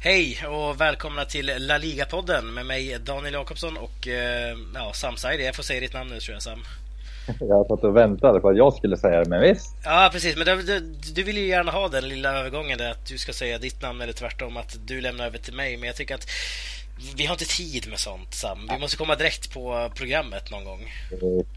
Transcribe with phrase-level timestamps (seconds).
[0.00, 5.44] Hej och välkomna till La Liga-podden med mig Daniel Jakobsson och eh, ja, Sam Saidi.
[5.44, 6.58] Jag får säga ditt namn nu tror jag Sam.
[7.40, 9.76] Jag satt och väntade på att jag skulle säga det, men visst.
[9.84, 10.36] Ja, precis.
[10.36, 10.80] Men du, du,
[11.14, 14.00] du vill ju gärna ha den lilla övergången där att du ska säga ditt namn
[14.00, 15.76] eller tvärtom att du lämnar över till mig.
[15.76, 16.26] Men jag tycker att
[17.16, 18.58] vi har inte tid med sånt Sam.
[18.70, 20.80] Vi måste komma direkt på programmet någon gång.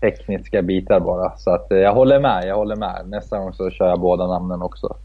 [0.01, 1.37] Tekniska bitar bara.
[1.37, 3.05] Så att eh, jag håller med, jag håller med.
[3.07, 4.97] Nästa gång så kör jag båda namnen också.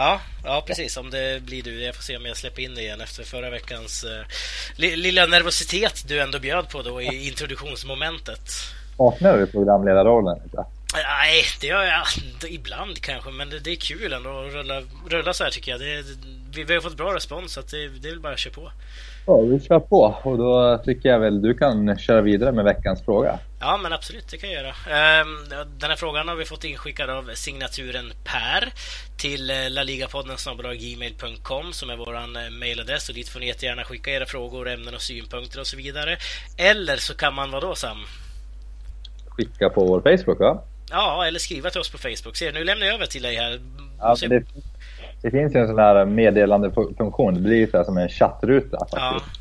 [0.00, 0.96] Ja, ja precis.
[0.96, 1.84] Om det blir du.
[1.84, 6.04] Jag får se om jag släpper in det igen efter förra veckans eh, lilla nervositet
[6.08, 8.50] du ändå bjöd på då i introduktionsmomentet.
[8.96, 10.38] Saknar du programledarrollen?
[10.94, 12.04] Nej, det gör jag
[12.50, 15.80] ibland kanske, men det, det är kul ändå att rulla, rulla så här tycker jag.
[15.80, 16.04] Det,
[16.54, 18.70] vi, vi har fått bra respons, så det, det är väl bara att köra på.
[19.26, 23.04] Ja, vi kör på och då tycker jag väl du kan köra vidare med veckans
[23.04, 23.38] fråga.
[23.62, 24.74] Ja, men absolut, det kan jag göra.
[24.96, 25.26] Ehm,
[25.78, 28.72] den här frågan har vi fått inskickad av signaturen Per
[29.16, 30.36] till eh, laligapodden
[30.78, 34.94] gmail.com som är vår eh, mailadress och dit får ni jättegärna skicka era frågor, ämnen
[34.94, 36.16] och synpunkter och så vidare.
[36.58, 37.98] Eller så kan man, vad då Sam?
[39.28, 40.62] Skicka på vår Facebook va?
[40.90, 42.36] Ja, eller skriva till oss på Facebook.
[42.36, 43.60] Se, nu lämnar jag över till dig här.
[43.98, 44.42] Ja, det,
[45.22, 47.34] det, finns ju en sån här meddelandefunktion.
[47.34, 49.00] Det blir ju som en chattruta faktiskt.
[49.00, 49.40] Ja.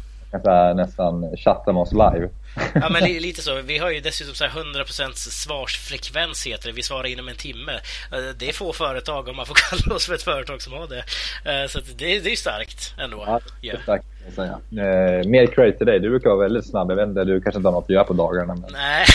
[0.75, 2.29] Nästan chatta med oss live.
[2.73, 3.61] Ja, men lite så.
[3.61, 6.73] Vi har ju dessutom så 100% svarsfrekvens heter det.
[6.73, 7.71] Vi svarar inom en timme.
[8.11, 10.87] Eh, det är få företag, om man får kalla oss för ett företag som har
[10.87, 11.03] det.
[11.51, 13.23] Eh, så det, det är starkt ändå.
[13.27, 14.05] Ja, det är starkt.
[14.35, 14.59] Säga.
[14.71, 15.99] Eh, mer credit till dig.
[15.99, 16.91] Du brukar vara väldigt snabb.
[16.91, 18.55] Jag vet inte, du kanske inte har något att göra på dagarna.
[18.55, 18.71] Men...
[18.71, 19.05] Nej,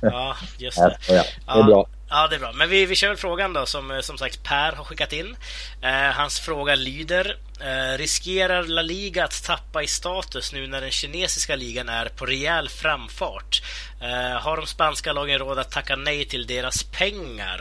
[0.00, 0.96] ja, just det.
[1.08, 1.86] Ja, det är bra.
[2.12, 2.52] Ja, det är bra.
[2.54, 5.36] Men vi, vi kör frågan då som som sagt Per har skickat in.
[5.82, 10.90] Eh, hans fråga lyder eh, Riskerar La Liga att tappa i status nu när den
[10.90, 13.62] kinesiska ligan är på rejäl framfart?
[14.00, 17.60] Eh, har de spanska lagen råd att tacka nej till deras pengar?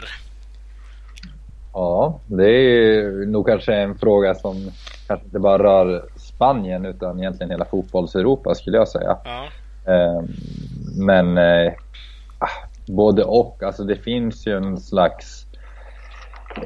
[1.73, 4.71] Ja, det är nog kanske en fråga som
[5.07, 9.17] kanske inte bara rör Spanien utan egentligen hela fotbolls-Europa skulle jag säga.
[9.23, 9.47] Ja.
[9.93, 10.27] Ehm,
[10.97, 11.73] men eh,
[12.89, 13.63] både och.
[13.63, 15.45] Alltså det finns ju en slags,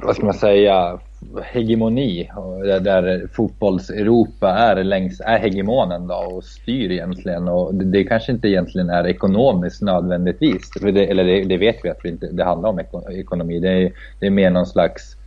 [0.01, 0.99] vad ska man säga,
[1.43, 2.29] hegemoni
[2.63, 7.47] där, där fotbolls-Europa är, längs, är hegemonen då och styr egentligen.
[7.47, 10.69] Och det, det kanske inte egentligen är ekonomiskt nödvändigtvis.
[10.81, 12.79] Det, eller det, det, vet vi att det inte det handlar om
[13.11, 13.59] ekonomi.
[13.59, 15.17] Det är, det är mer någon slags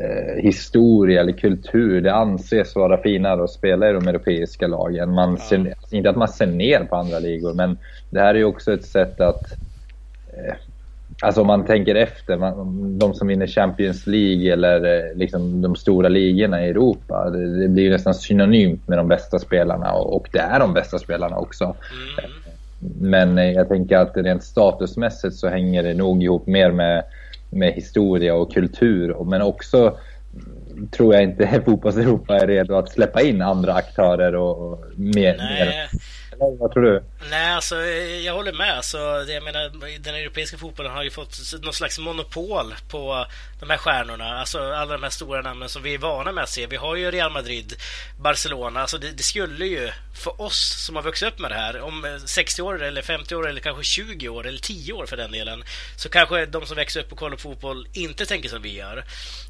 [0.00, 2.00] eh, historia eller kultur.
[2.00, 5.14] Det anses vara finare att spela i de europeiska lagen.
[5.14, 7.78] Man ser, inte att man ser ner på andra ligor, men
[8.10, 9.58] det här är ju också ett sätt att eh,
[11.22, 15.76] Alltså om man tänker efter, man, de som vinner Champions League eller eh, liksom de
[15.76, 17.30] stora ligorna i Europa.
[17.30, 20.98] Det, det blir nästan synonymt med de bästa spelarna och, och det är de bästa
[20.98, 21.64] spelarna också.
[21.64, 22.30] Mm.
[23.00, 27.04] Men eh, jag tänker att rent statusmässigt så hänger det nog ihop mer med
[27.54, 29.24] med historia och kultur.
[29.24, 29.98] Men också
[30.90, 35.36] tror jag inte fotbolls-Europa är redo att släppa in andra aktörer och mer.
[35.38, 35.66] Nej.
[35.66, 35.74] mer
[36.60, 37.04] vad tror du?
[37.30, 38.76] Nej, alltså eh, jag håller med.
[38.76, 43.26] Alltså, jag menar, den europeiska fotbollen har ju fått någon slags monopol på
[43.60, 44.38] de här stjärnorna.
[44.40, 46.66] Alltså alla de här stora namnen som vi är vana med att se.
[46.66, 47.74] Vi har ju Real Madrid,
[48.18, 48.80] Barcelona.
[48.80, 52.04] Alltså det, det skulle ju för oss som har vuxit upp med det här om
[52.04, 55.32] eh, 60 år eller 50 år eller kanske 20 år eller 10 år för den
[55.32, 55.64] delen
[55.96, 59.04] så kanske de som växer upp och kollar på fotboll inte tänker som vi gör.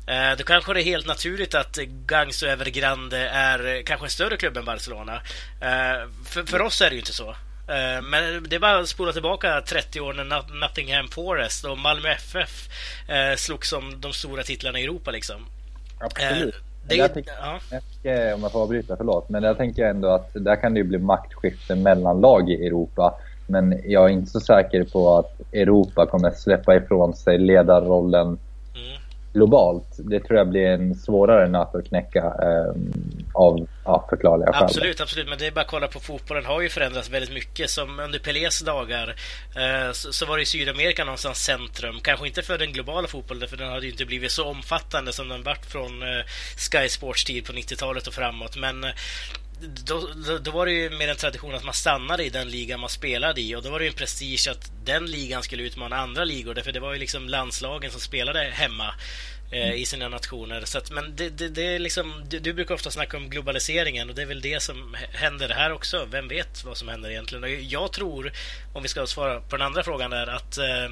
[0.07, 4.57] Eh, då kanske det är helt naturligt att Gangso Evergrande är kanske en större klubb
[4.57, 5.15] än Barcelona.
[5.61, 7.29] Eh, för, för oss är det ju inte så.
[7.69, 12.09] Eh, men det är bara att spola tillbaka 30 år när Nottingham Forest och Malmö
[12.09, 12.69] FF
[13.37, 15.47] slogs om de stora titlarna i Europa liksom.
[16.01, 16.55] Absolut.
[16.89, 18.35] Det, jag tänker, ja.
[18.35, 19.29] om jag får avbryta, förlåt.
[19.29, 23.15] Men jag tänker ändå att där kan det ju bli maktskifte mellan lag i Europa.
[23.47, 28.39] Men jag är inte så säker på att Europa kommer släppa ifrån sig ledarrollen
[29.35, 29.89] globalt.
[29.99, 32.75] Det tror jag blir en svårare nöt att knäcka eh,
[33.33, 34.63] av ja, förklarliga skäl.
[34.63, 35.29] Absolut, absolut.
[35.29, 37.71] Men det är bara att kolla på fotbollen har ju förändrats väldigt mycket.
[37.71, 39.15] Som under Pelés dagar
[39.57, 42.01] eh, så, så, var det Sydamerika någonstans centrum.
[42.03, 45.29] Kanske inte för den globala fotbollen, för den hade ju inte blivit så omfattande som
[45.29, 46.25] den vart från eh,
[46.57, 48.57] Sky Sports tid på 90-talet och framåt.
[48.57, 48.85] Men
[49.87, 52.81] då, då, då, var det ju mer en tradition att man stannade i den ligan
[52.81, 55.97] man spelade i och då var det ju en prestige att den ligan skulle utmana
[55.97, 58.95] andra ligor därför det var ju liksom landslagen som spelade hemma
[59.51, 60.65] eh, i sina nationer.
[60.65, 64.09] Så att, men det, det, det är liksom, du, du, brukar ofta snacka om globaliseringen
[64.09, 66.07] och det är väl det som händer här också.
[66.11, 67.45] Vem vet vad som händer egentligen?
[67.45, 68.33] Och jag tror,
[68.73, 70.91] om vi ska svara på den andra frågan där, att eh,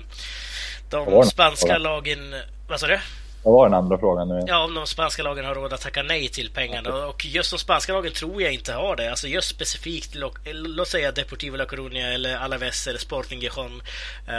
[0.91, 2.35] de spanska lagen...
[2.69, 3.01] Vad sa du?
[3.45, 4.45] Vad var den andra frågan nu?
[4.47, 7.07] Ja, om de spanska lagen har råd att tacka nej till pengarna.
[7.07, 9.11] Och just de spanska lagen tror jag inte har det.
[9.11, 10.15] Alltså just specifikt,
[10.53, 13.83] låt säga Deportivo La Coruña eller Alaves eller Sporting Gijon.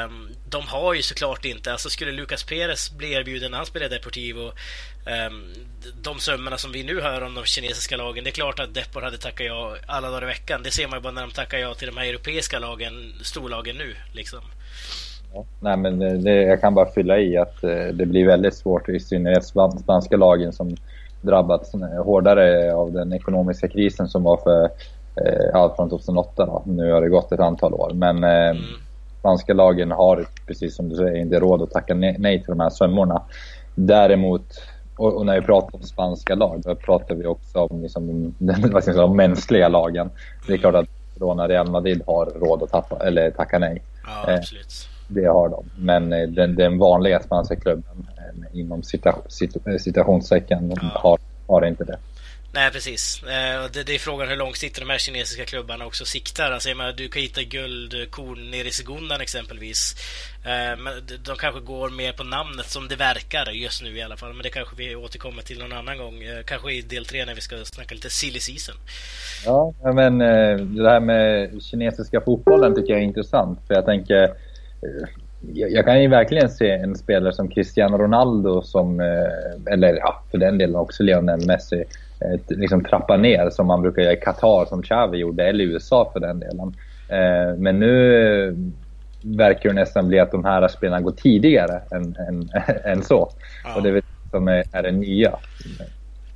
[0.06, 3.90] Um, de har ju såklart inte, alltså skulle Lucas Perez bli erbjuden när han spelar
[3.90, 4.52] Deportivo
[5.28, 5.54] um,
[6.02, 9.02] de summorna som vi nu hör om de kinesiska lagen, det är klart att Depor
[9.02, 10.64] hade tackat ja alla dagar i veckan.
[10.64, 13.78] Det ser man ju bara när de tackar ja till de här europeiska lagen, storlagen
[13.78, 14.42] nu liksom.
[15.60, 19.00] Nej, men det, jag kan bara fylla i att eh, det blir väldigt svårt, i
[19.00, 19.46] synnerhet
[19.80, 20.76] spanska lagen som
[21.22, 21.72] drabbats
[22.06, 24.64] hårdare av den ekonomiska krisen som var för
[25.16, 26.46] eh, ja, från 2008.
[26.46, 26.64] Då.
[26.66, 27.92] Nu har det gått ett antal år.
[27.94, 28.64] Men eh, mm.
[29.20, 32.70] spanska lagen har, precis som du säger, inte råd att tacka nej till de här
[32.70, 33.22] summorna.
[33.76, 34.62] Däremot,
[34.98, 39.08] och, när vi pratar om spanska lag, då pratar vi också om liksom, den säga,
[39.08, 40.10] mänskliga lagen.
[40.48, 43.82] Det är klart att Barcelona Real Madrid har råd att tappa, eller tacka nej.
[44.06, 44.93] Ja, absolut.
[45.18, 45.70] Eh, det har de.
[45.78, 50.92] Men eh, den, den vanliga spanska klubben eh, inom cita, cita, citationstecken ja.
[50.94, 51.98] har, har inte det.
[52.56, 53.24] Nej, precis.
[53.24, 56.52] Eh, det, det är frågan hur långt sitter de här kinesiska klubbarna också siktar.
[56.52, 59.96] Alltså, jag menar, du kan hitta guldkorn nere i Segundan exempelvis.
[60.78, 60.94] Men
[61.24, 64.34] de kanske går mer på namnet som det verkar just nu i alla fall.
[64.34, 66.24] Men det kanske vi återkommer till någon annan gång.
[66.46, 68.76] Kanske i del tre när vi ska snacka lite silly season.
[69.46, 70.18] Ja, men
[70.76, 73.60] det här med kinesiska fotbollen tycker jag är intressant.
[73.68, 74.34] För jag tänker
[75.54, 80.38] jag kan ju verkligen se en spelare som Cristiano Ronaldo som, eh, eller ja, för
[80.38, 81.84] den delen också Lionel Messi,
[82.20, 86.10] eh, liksom trappa ner som man brukar göra i Qatar som Xavi gjorde, eller USA
[86.14, 86.76] för den delen.
[87.10, 88.58] Eh, men nu
[89.24, 92.50] verkar det nästan bli att de här spelarna går tidigare än, än,
[92.84, 93.30] än så.
[93.64, 93.76] Ja.
[93.76, 95.40] Och det är väl som är, är det nya,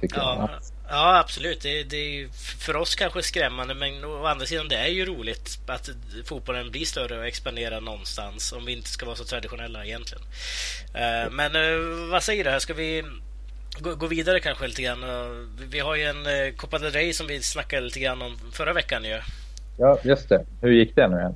[0.02, 0.38] tycker ja.
[0.40, 0.50] jag.
[0.90, 1.62] Ja, absolut.
[1.62, 2.28] Det, det är
[2.60, 5.90] för oss kanske skrämmande, men å andra sidan det är ju roligt att
[6.26, 10.24] fotbollen blir större och expanderar någonstans om vi inte ska vara så traditionella egentligen.
[10.94, 12.50] Eh, men eh, vad säger du?
[12.50, 12.60] Här?
[12.60, 13.04] Ska vi
[13.80, 15.06] gå vidare kanske lite grann?
[15.72, 18.74] Vi har ju en eh, Copa del Rey som vi snackade lite grann om förra
[18.74, 19.20] veckan ju.
[19.80, 20.46] Ja, just det.
[20.62, 21.36] Hur gick det nu igen?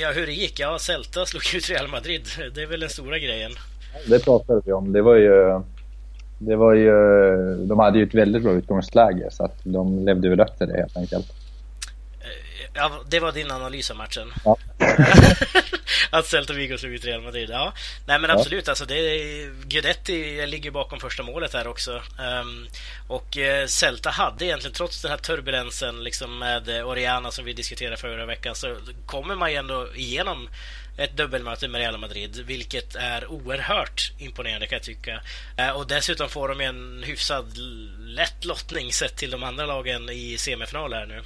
[0.00, 0.60] Ja, hur det gick?
[0.60, 2.28] Ja, Celta slog ut Real Madrid.
[2.54, 3.52] Det är väl den stora grejen.
[4.06, 4.92] Det pratade vi om.
[4.92, 5.62] Det var ju
[6.38, 6.92] det var ju,
[7.66, 10.76] de hade ju ett väldigt bra utgångsläge så att de levde väl upp till det
[10.76, 11.32] helt enkelt.
[12.74, 14.32] Ja, det var din analys av matchen?
[14.44, 14.56] Ja.
[16.10, 17.50] att Celta Vigo slog ut Real Madrid.
[17.50, 17.72] Ja,
[18.06, 18.66] nej men absolut.
[18.66, 18.70] Ja.
[18.70, 18.94] Alltså, det
[19.64, 21.92] Guidetti ligger bakom första målet här också.
[22.40, 22.68] Um,
[23.08, 27.96] och uh, Celta hade egentligen, trots den här turbulensen liksom med Oriana som vi diskuterade
[27.96, 28.76] förra veckan, så
[29.06, 30.48] kommer man ju ändå igenom
[30.98, 35.12] ett dubbelmöte med Real Madrid, vilket är oerhört imponerande kan jag tycka.
[35.60, 37.46] Uh, och dessutom får de en hyfsad
[37.98, 41.20] lätt lottning sett till de andra lagen i semifinal här nu.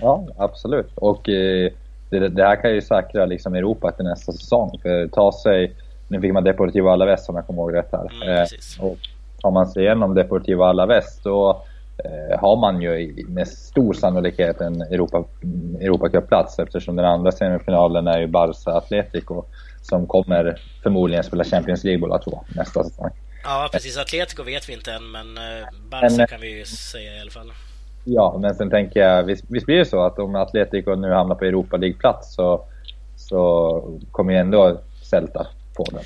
[0.00, 0.90] Ja, absolut.
[0.94, 1.72] Och eh,
[2.10, 4.78] det, det, här kan ju säkra liksom Europa till nästa säsong.
[4.82, 5.76] För ta sig,
[6.08, 8.12] nu fick man Deportivo Alaves om jag kommer ihåg rätt här.
[8.22, 8.46] Mm, eh,
[8.80, 8.98] och
[9.40, 11.56] tar man sig igenom Deportivo Alaves då eh,
[12.38, 15.24] har man ju med stor sannolikhet en Europa,
[15.80, 19.44] Europacup-plats eftersom den andra semifinalen är ju Barca Atletico
[19.82, 23.10] som kommer förmodligen spela Champions League båda två nästa säsong.
[23.44, 23.98] Ja, precis.
[23.98, 27.30] Atletico vet vi inte än, men eh, Barca men, kan vi ju säga i alla
[27.30, 27.52] fall.
[28.04, 31.34] Ja, men sen tänker jag, visst, visst blir det så att om Atletico nu hamnar
[31.34, 32.64] på Europa League-plats så,
[33.16, 36.04] så kommer ju ändå Celta på den.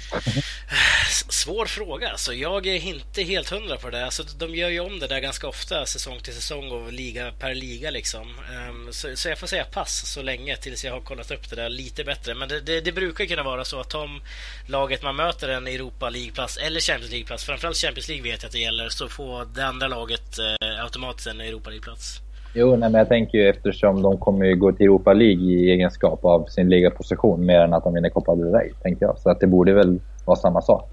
[1.28, 2.10] Svår fråga.
[2.10, 4.04] Alltså, jag är inte helt hundra på det.
[4.04, 7.54] Alltså, de gör ju om det där ganska ofta, säsong till säsong och liga per
[7.54, 7.90] liga.
[7.90, 8.34] Liksom.
[8.68, 11.56] Um, så, så, jag får säga pass så länge tills jag har kollat upp det
[11.56, 12.34] där lite bättre.
[12.34, 14.22] Men det, det, det brukar kunna vara så att om
[14.66, 18.52] laget man möter en Europa League-plats eller Champions League-plats, framförallt Champions League vet jag att
[18.52, 22.20] det gäller, så får det andra laget eh, automatiskt en Europa League-plats.
[22.54, 25.70] Jo, nej, men jag tänker ju eftersom de kommer ju gå till Europa League i
[25.70, 29.18] egenskap av sin ligaposition mer än att de vinner Copa del Rey, tänker jag.
[29.18, 30.90] Så att det borde väl vara samma sak.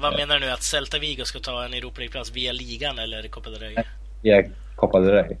[0.00, 0.52] Vad menar du nu?
[0.52, 3.76] Att Celta Vigo ska ta en Europa League-plats via ligan eller Copa del Rey?
[4.22, 4.44] Via
[4.76, 5.36] Copa del Rey.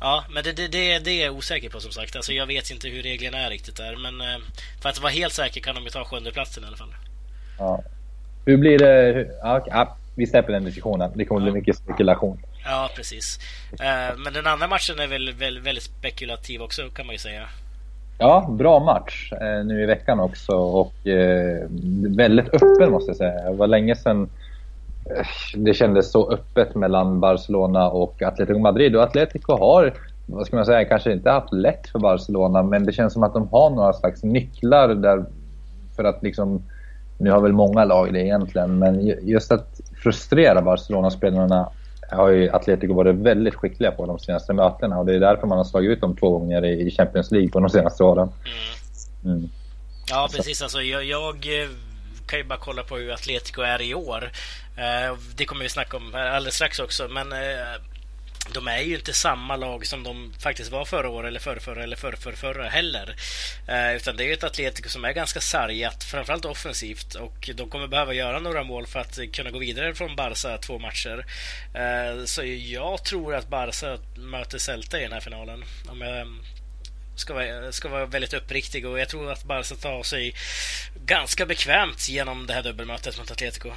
[0.00, 2.16] Ja, men det, det, det, det är jag osäker på som sagt.
[2.16, 3.96] Alltså, jag vet inte hur reglerna är riktigt där.
[3.96, 4.42] Men eh,
[4.82, 6.94] för att vara helt säker kan de ju ta sjunde platsen i alla fall.
[7.58, 7.82] Ja.
[8.46, 9.26] Hur blir det?
[9.42, 11.10] Ja, vi släpper den diskussionen.
[11.14, 11.52] Det kommer ja.
[11.52, 12.38] bli mycket spekulation.
[12.64, 13.38] Ja, precis.
[13.72, 17.42] Eh, men den andra matchen är väl, väl väldigt spekulativ också kan man ju säga.
[18.18, 21.66] Ja, bra match eh, nu i veckan också och eh,
[22.16, 23.50] väldigt öppen måste jag säga.
[23.50, 24.28] Det var länge sedan
[25.54, 28.96] det kändes så öppet mellan Barcelona och Atletico Madrid.
[28.96, 29.94] Och Atletico har,
[30.26, 33.34] vad ska man säga, kanske inte haft lätt för Barcelona men det känns som att
[33.34, 35.24] de har några slags nycklar där
[35.96, 36.62] för att liksom
[37.18, 41.68] nu har väl många lag det egentligen, men just att frustrera Barcelona-spelarna
[42.14, 45.58] har ju Atletico varit väldigt skickliga på de senaste mötena och det är därför man
[45.58, 48.28] har slagit ut dem två gånger i Champions League på de senaste åren.
[49.24, 49.36] Mm.
[49.36, 49.50] Mm.
[50.10, 50.62] Ja, precis.
[50.62, 51.46] Alltså, jag, jag,
[52.26, 54.30] kan ju bara kolla på hur Atletico är i år.
[54.76, 57.38] Eh, det kommer vi snacka om alldeles strax också, men eh,
[58.52, 61.96] de är ju inte samma lag som de faktiskt var förra året eller förrförra eller
[61.96, 62.68] förrförrförra.
[62.68, 63.16] heller.
[63.68, 67.70] Eh, utan det är ju ett Atletico som är ganska sargat, framförallt offensivt och de
[67.70, 71.26] kommer behöva göra några mål för att kunna gå vidare från Barca två matcher.
[71.74, 75.64] Eh, så jag tror att Barca möter Celta i den här finalen.
[75.88, 76.28] Om jag
[77.16, 80.34] ska vara, ska vara väldigt uppriktig och jag tror att Barca tar sig
[81.06, 83.70] ganska bekvämt genom det här dubbelmötet mot Atletico.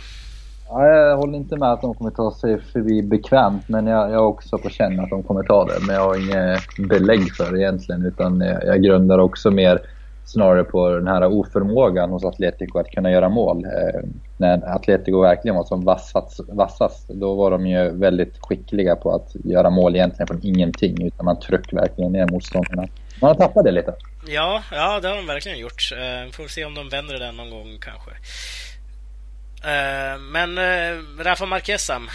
[0.70, 4.30] Ja, jag håller inte med att de kommer ta sig förbi bekvämt, men jag, jag
[4.30, 5.80] också på känn att de kommer ta det.
[5.88, 9.82] Men jag har inget belägg för det egentligen, utan jag, jag grundar också mer
[10.28, 13.66] snarare på den här oförmågan hos Atletico att kunna göra mål.
[13.66, 14.02] Eh,
[14.38, 19.36] när Atletico verkligen var som vassast, vassast, då var de ju väldigt skickliga på att
[19.44, 22.88] göra mål egentligen från ingenting, utan man tryckte verkligen ner motståndarna.
[23.22, 23.94] Man har tappat det lite.
[24.28, 25.92] Ja, ja det har de verkligen gjort.
[25.94, 28.12] Eh, får se om de vänder det någon gång kanske.
[29.68, 32.08] Eh, men eh, Rafa Marquez Sam?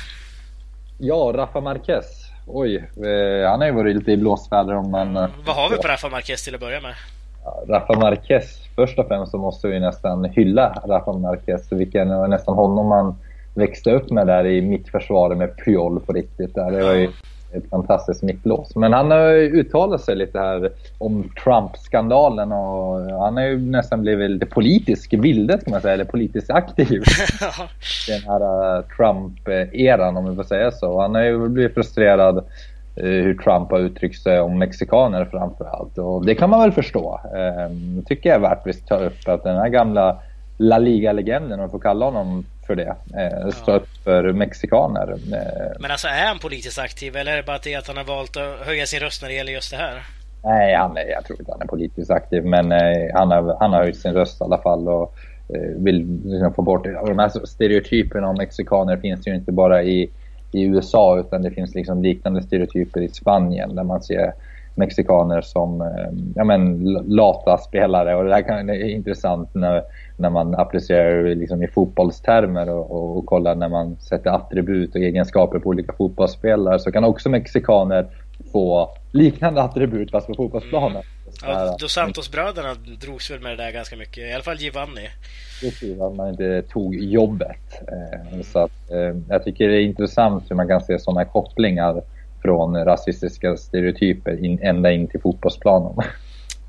[0.98, 2.04] Ja, Rafa Marquez.
[2.46, 5.16] Oj, eh, han har ju varit lite i blåsväder om man...
[5.16, 5.30] Mm.
[5.46, 6.94] Vad har vi på Rafa Marquez till att börja med?
[7.68, 11.72] Rafa Marquez, först och främst så måste vi nästan hylla Rafa Marquez.
[11.72, 13.14] Vilken nästan honom man
[13.54, 16.54] växte upp med där i mittförsvaret med Puyol på riktigt.
[16.54, 16.70] Där.
[16.70, 17.10] Det var ju
[17.52, 18.76] ett fantastiskt mittlås.
[18.76, 24.02] Men han har ju uttalat sig lite här om Trump-skandalen och han har ju nästan
[24.02, 27.02] blivit lite politisk vildet kan man säga, eller politiskt aktiv.
[28.08, 31.00] Den här uh, Trump-eran om vi får säga så.
[31.00, 32.42] Han har ju blivit frustrerad uh,
[32.94, 35.98] hur Trump har uttryckt sig om mexikaner framför allt.
[35.98, 37.20] Och det kan man väl förstå.
[37.24, 40.18] Uh, tycker jag är värt att ta upp att den här gamla
[40.58, 42.94] La Liga-legenden, om man får kalla honom för det.
[43.16, 45.12] Eh, stå upp för mexikaner.
[45.12, 45.80] Eh.
[45.80, 48.36] Men alltså är han politiskt aktiv eller är det bara det att han har valt
[48.36, 50.02] att höja sin röst när det gäller just det här?
[50.44, 53.72] Nej, han är, jag tror inte han är politiskt aktiv men eh, han, har, han
[53.72, 55.14] har höjt sin röst i alla fall och
[55.48, 56.86] eh, vill liksom få bort.
[56.86, 60.10] Och de här stereotyperna om mexikaner finns ju inte bara i,
[60.52, 64.32] i USA utan det finns liksom liknande stereotyper i Spanien där man ser
[64.74, 65.86] mexikaner som eh,
[66.34, 68.16] ja, men, lata spelare.
[68.16, 69.82] Och det här kan, det är intressant när,
[70.16, 75.00] när man applicerar liksom i fotbollstermer och, och, och kollar när man sätter attribut och
[75.00, 78.06] egenskaper på olika fotbollsspelare så kan också mexikaner
[78.52, 80.90] få liknande attribut fast på fotbollsplanen.
[80.92, 81.02] Mm.
[81.42, 85.08] Ja, Dos Santos-bröderna drogs väl med det där ganska mycket, i alla fall Giovanni.
[85.60, 87.82] Precis, att man inte tog jobbet.
[88.28, 88.42] Mm.
[88.42, 92.02] Så att, eh, jag tycker det är intressant hur man kan se sådana kopplingar
[92.42, 96.04] från rasistiska stereotyper in, ända in till fotbollsplanen.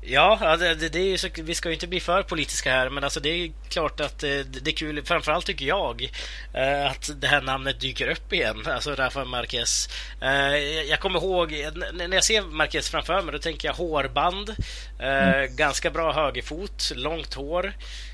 [0.06, 3.20] Ja, det, det är så, vi ska ju inte bli för politiska här, men alltså
[3.20, 6.10] det är klart att det, eh, det är kul, framförallt tycker jag,
[6.54, 9.88] eh, att det här namnet dyker upp igen, alltså Rafa Marquez.
[10.22, 10.56] Eh,
[10.90, 11.50] jag kommer ihåg,
[11.94, 14.54] när jag ser Marquez framför mig, då tänker jag hårband,
[14.98, 15.56] mm.
[15.56, 17.72] ganska bra högerfot, långt hår.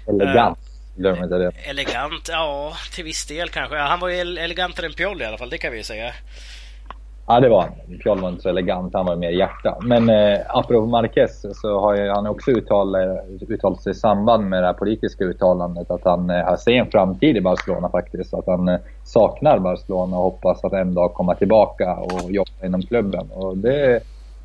[0.08, 0.58] Elegant.
[0.96, 1.52] Glöm inte det.
[1.64, 3.76] Elegant, ja, till viss del kanske.
[3.76, 6.14] Han var ju elegantare än Pioli i alla fall, det kan vi ju säga.
[7.30, 7.98] Ja, det var han.
[7.98, 9.76] Pjol var inte så elegant, han var mer hjärta.
[9.82, 14.66] Men eh, apropå Marquez så har han också uttalat, uttalat sig i samband med det
[14.66, 18.34] här politiska uttalandet att han eh, ser en framtid i Barcelona faktiskt.
[18.34, 22.82] Att han eh, saknar Barcelona och hoppas att en dag komma tillbaka och jobba inom
[22.82, 23.30] klubben.
[23.34, 24.00] Och det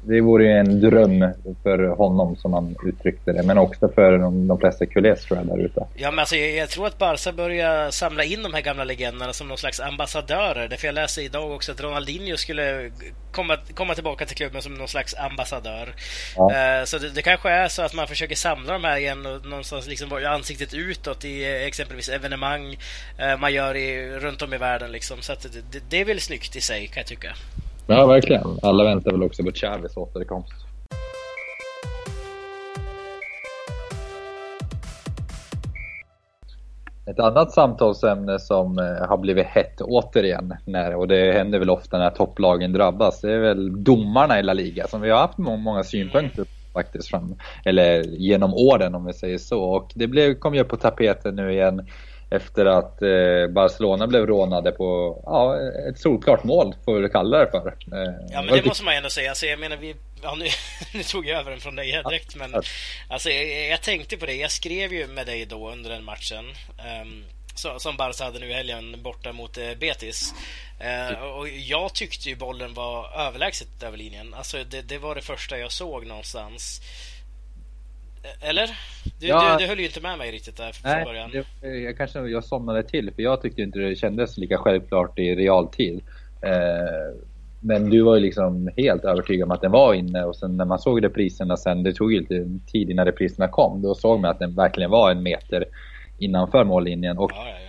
[0.07, 1.33] det vore en dröm
[1.63, 5.47] för honom som han uttryckte det, men också för de, de flesta kulés tror jag
[5.47, 5.87] där ute.
[5.95, 9.33] Ja, men alltså, jag, jag, tror att Barca börjar samla in de här gamla legenderna
[9.33, 10.67] som någon slags ambassadörer.
[10.67, 12.91] Därför jag läste idag också att Ronaldinho skulle
[13.31, 15.93] komma, komma tillbaka till klubben som någon slags ambassadör.
[16.35, 16.79] Ja.
[16.79, 19.45] Uh, så det, det, kanske är så att man försöker samla de här igen och
[19.45, 22.77] någonstans liksom ansiktet utåt i exempelvis evenemang
[23.21, 24.91] uh, man gör i, runt om i världen.
[24.91, 25.21] Liksom.
[25.21, 27.35] Så det, det, det är väl snyggt i sig kan jag tycka.
[27.87, 28.47] Ja, verkligen.
[28.61, 30.53] Alla väntar väl också på Chavis återkomst.
[37.07, 41.97] Ett annat samtalsämne som eh, har blivit hett återigen, när, och det händer väl ofta
[41.97, 45.83] när topplagen drabbas, det är väl domarna i La Liga som vi har haft många
[45.83, 49.63] synpunkter på faktiskt, fram, eller genom åren om vi säger så.
[49.63, 51.87] Och det blev, kom ju på tapeten nu igen
[52.29, 57.51] efter att eh, Barcelona blev rånade på ja, ett solklart mål, får vi kalla det
[57.51, 57.67] för.
[57.67, 59.29] Eh, ja, men det måste man ändå säga.
[59.29, 60.45] Alltså, jag menar, vi, ja, nu,
[60.93, 62.55] nu tog jag över den från dig här direkt, men
[63.09, 64.33] alltså, jag, jag, tänkte på det.
[64.33, 66.45] Jag skrev ju med dig då under den matchen.
[67.01, 70.33] Um, så, som Barca hade nu i helgen borta mot eh, Betis.
[70.79, 74.33] Eh, och jag tyckte ju bollen var överlägset över linjen.
[74.33, 76.81] Alltså det, det var det första jag såg någonstans.
[78.41, 78.69] Eller?
[79.19, 81.31] Du, ja, du, du höll ju inte med mig riktigt där från nej, början.
[81.61, 85.35] Det, jag kanske jag somnade till för jag tyckte inte det kändes lika självklart i
[85.35, 86.01] realtid.
[86.41, 87.15] Eh,
[87.59, 90.65] men du var ju liksom helt övertygad om att den var inne och sen när
[90.65, 94.31] man såg repriserna sen, det tog ju lite tid innan repriserna kom, då såg man
[94.31, 95.65] att den verkligen var en meter
[96.17, 97.17] innanför mållinjen.
[97.17, 97.64] Och ja, ja.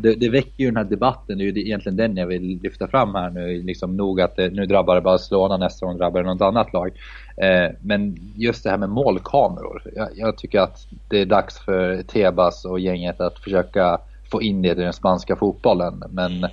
[0.00, 2.88] Det, det, väcker ju den här debatten, det är ju egentligen den jag vill lyfta
[2.88, 3.62] fram här nu.
[3.62, 6.90] Liksom nog att det, nu drabbar det Barcelona, nästa gång drabbar det något annat lag.
[7.36, 9.82] Eh, men just det här med målkameror.
[9.96, 13.98] Jag, jag, tycker att det är dags för Tebas och gänget att försöka
[14.30, 16.02] få in det i den spanska fotbollen.
[16.10, 16.44] Men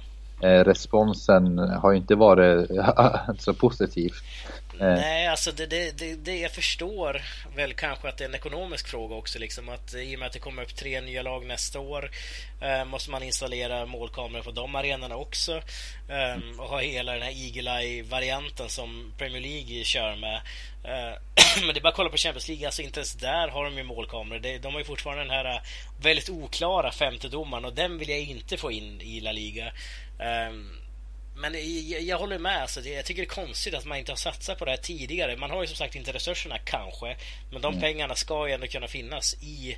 [0.42, 2.70] eh, responsen har ju inte varit
[3.38, 4.12] så positiv.
[4.82, 4.96] Eh.
[4.96, 7.22] Nej, alltså det, det, det, det, jag förstår
[7.56, 9.40] väl kanske att det är en ekonomisk fråga också.
[9.40, 12.12] Liksom, att I och med att det kommer upp tre nya lag nästa år
[12.62, 15.62] eh, måste man installera målkameror på de arenorna också.
[16.10, 20.42] Eh, och ha hela den här Eagle Eye-varianten som Premier League kör med.
[20.84, 21.18] Eh,
[21.66, 23.78] men det är bara att kolla på Champions League, alltså inte ens där har de
[23.78, 24.60] ju målkameror.
[24.60, 25.62] De har ju fortfarande den här
[26.02, 29.72] väldigt oklara femtedomaren och den vill jag inte få in i La Liga.
[30.50, 30.85] Um,
[31.38, 32.62] men jag, jag, håller med.
[32.62, 35.38] Alltså, jag tycker det är konstigt att man inte har satsat på det här tidigare.
[35.38, 37.16] Man har ju som sagt inte resurserna kanske.
[37.52, 37.82] Men de mm.
[37.82, 39.78] pengarna ska ju ändå kunna finnas i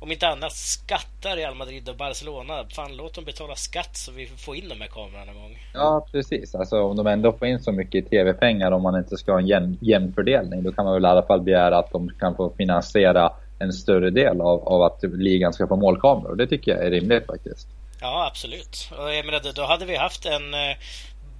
[0.00, 2.64] om inte annat skattar Real Madrid och Barcelona.
[2.70, 5.58] Fan, låt dem betala skatt så vi får in de här kamerorna någon gång.
[5.74, 6.54] Ja, precis.
[6.54, 9.46] Alltså om de ändå får in så mycket tv-pengar om man inte ska ha en
[9.46, 10.62] jämn, jämn fördelning.
[10.62, 14.10] Då kan man väl i alla fall begära att de kan få finansiera en större
[14.10, 16.36] del av, av att ligan ska få målkameror.
[16.36, 17.68] Det tycker jag är rimligt faktiskt.
[18.00, 18.90] Ja, absolut.
[18.98, 20.76] Och jag menar, då hade vi haft en eh,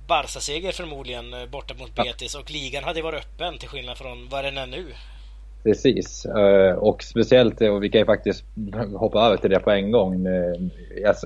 [0.06, 4.44] Barca-seger förmodligen eh, borta mot Betis och ligan hade varit öppen till skillnad från vad
[4.44, 4.86] den är nu.
[5.62, 8.44] Precis, eh, och speciellt, och vi kan ju faktiskt
[8.98, 10.26] hoppa över till det på en gång.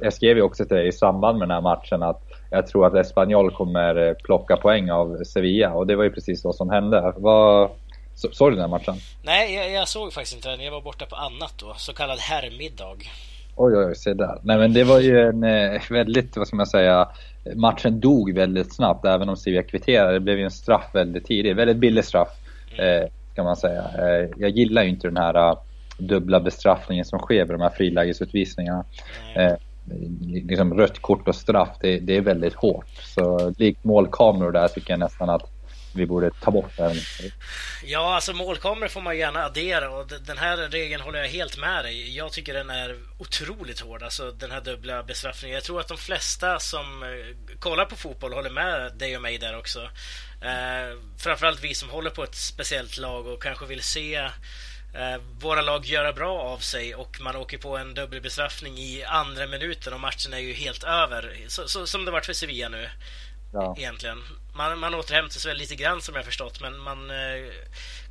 [0.03, 2.87] Jag skrev ju också till dig i samband med den här matchen att jag tror
[2.87, 7.13] att Espanyol kommer plocka poäng av Sevilla och det var ju precis vad som hände.
[7.17, 7.71] Vad,
[8.15, 8.95] såg du den här matchen?
[9.23, 10.61] Nej, jag, jag såg faktiskt inte den.
[10.61, 12.97] Jag var borta på annat då, så kallad herrmiddag.
[13.63, 14.39] Oj, oj, oj, se där.
[14.43, 17.09] Nej, men det var ju en eh, väldigt, vad ska man säga,
[17.57, 20.13] matchen dog väldigt snabbt även om Sevilla kvitterade.
[20.13, 21.57] Det blev ju en straff väldigt tidigt.
[21.57, 22.29] Väldigt billig straff,
[22.79, 23.83] eh, kan man säga.
[23.99, 25.59] Eh, jag gillar ju inte den här uh,
[25.99, 28.85] dubbla bestraffningen som sker vid de här frilägesutvisningarna.
[29.35, 29.47] Mm.
[29.47, 29.57] Eh,
[30.45, 32.89] liksom rött kort och straff, det, det, är väldigt hårt.
[33.15, 35.60] Så likt målkameror där tycker jag nästan att
[35.93, 36.97] vi borde ta bort den.
[37.85, 41.85] Ja, alltså målkameror får man gärna addera och den här regeln håller jag helt med
[41.85, 42.17] dig.
[42.17, 45.55] Jag tycker den är otroligt hård, alltså den här dubbla bestraffningen.
[45.55, 49.39] Jag tror att de flesta som eh, kollar på fotboll håller med dig och mig
[49.39, 49.83] där också.
[50.43, 54.15] Eh, framförallt vi som håller på ett speciellt lag och kanske vill se
[54.95, 59.47] eh, våra lag göra bra av sig och man åker på en dubbelbestraffning i andra
[59.47, 61.37] minuten och matchen är ju helt över.
[61.49, 62.89] Så, så, som det varit för Sevilla nu.
[63.53, 63.75] Ja.
[63.79, 64.19] Egentligen.
[64.57, 67.53] Man, man återhämtar sig väl lite grann som jag förstått men man eh,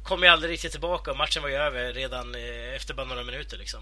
[0.04, 3.24] kom ju aldrig riktigt tillbaka och matchen var ju över redan eh, efter bara några
[3.24, 3.80] minuter liksom.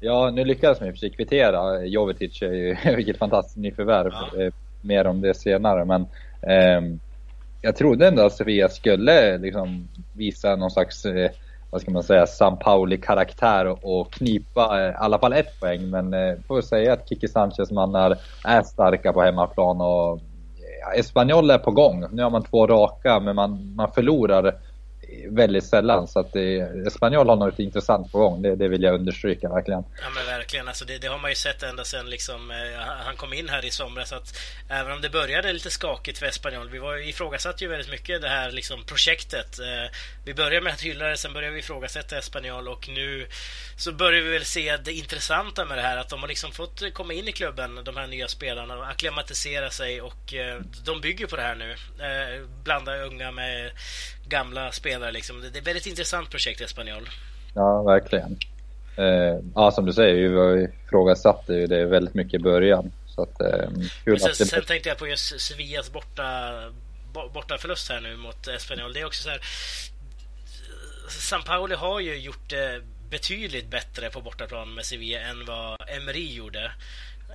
[0.00, 1.84] Ja, nu lyckades man ju precis kvittera.
[1.84, 4.12] Jovetic är ju vilket fantastiskt nyförvärv.
[4.12, 4.42] Ja.
[4.42, 6.02] Eh, mer om det senare men
[6.42, 6.98] eh,
[7.62, 11.30] jag trodde ändå att Sofia skulle liksom visa någon slags eh,
[11.70, 15.90] vad ska man säga, San Pauli-karaktär och knipa eh, i alla fall ett poäng.
[15.90, 20.20] Men eh, får säga att Kiki Sanchez mannar är starka på hemmaplan och
[20.94, 22.04] Espanyol är på gång.
[22.10, 24.54] Nu har man två raka men man, man förlorar
[25.30, 26.08] väldigt sällan.
[26.08, 26.36] Så att
[26.86, 28.42] Espanyol har något intressant på gång.
[28.42, 29.84] Det, det, vill jag understryka verkligen.
[30.02, 30.68] Ja men verkligen.
[30.68, 33.64] Alltså det, det har man ju sett ända sedan liksom, eh, han kom in här
[33.64, 34.12] i somras.
[34.12, 36.70] Att även om det började lite skakigt för Espanyol.
[36.70, 39.58] Vi var, ifrågasatte ju väldigt mycket det här liksom, projektet.
[39.58, 39.94] Eh,
[40.24, 43.26] vi började med att hylla det, sen började vi ifrågasätta Espanyol och nu
[43.76, 45.96] så börjar vi väl se det intressanta med det här.
[45.96, 49.70] Att de har liksom fått komma in i klubben, de här nya spelarna och acklimatisera
[49.70, 51.70] sig och eh, de bygger på det här nu.
[52.04, 53.70] Eh, blanda unga med
[54.30, 54.99] gamla spelare.
[55.10, 55.40] Liksom.
[55.40, 57.08] Det är ett väldigt intressant projekt, Espanyol.
[57.54, 58.38] Ja, verkligen.
[58.96, 62.92] Eh, ja, som du säger, vi ifrågasatte ju det väldigt mycket i början.
[63.06, 63.68] Så att, eh,
[64.04, 64.46] kul sen, att det...
[64.46, 66.52] sen tänkte jag på just Sevillas borta,
[67.34, 68.92] borta förlust här nu mot Espanyol.
[68.92, 69.40] Det är också så här...
[71.08, 76.34] San Pauli har ju gjort det betydligt bättre på bortaplan med Sevilla än vad Emery
[76.34, 76.64] gjorde.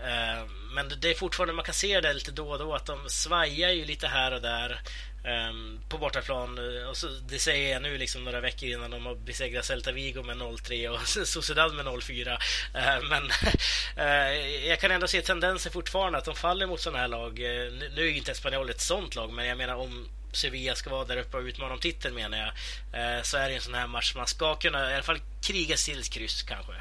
[0.04, 3.10] Eh, men det är fortfarande, man kan se det lite då och då att de
[3.10, 4.82] svajar ju lite här och där.
[5.26, 6.58] Um, på bortaplan.
[6.58, 9.92] Eh, och så, det säger jag nu liksom några veckor innan de har besegrat Celta
[9.92, 12.28] Vigo med 0-3 och Sociedad med 0-4.
[12.28, 17.00] Uh, ehm, men uh, jag kan ändå se tendenser fortfarande att de faller mot sådana
[17.00, 17.40] här lag.
[17.40, 20.90] Eh, nu är ju inte Espanyol ett sånt lag, men jag menar om Sevilla ska
[20.90, 23.26] vara där uppe och utmana om titeln menar jag.
[23.26, 25.94] så är det en sån här match man ska kunna i alla fall kriga sig
[25.94, 26.74] till kryss kanske.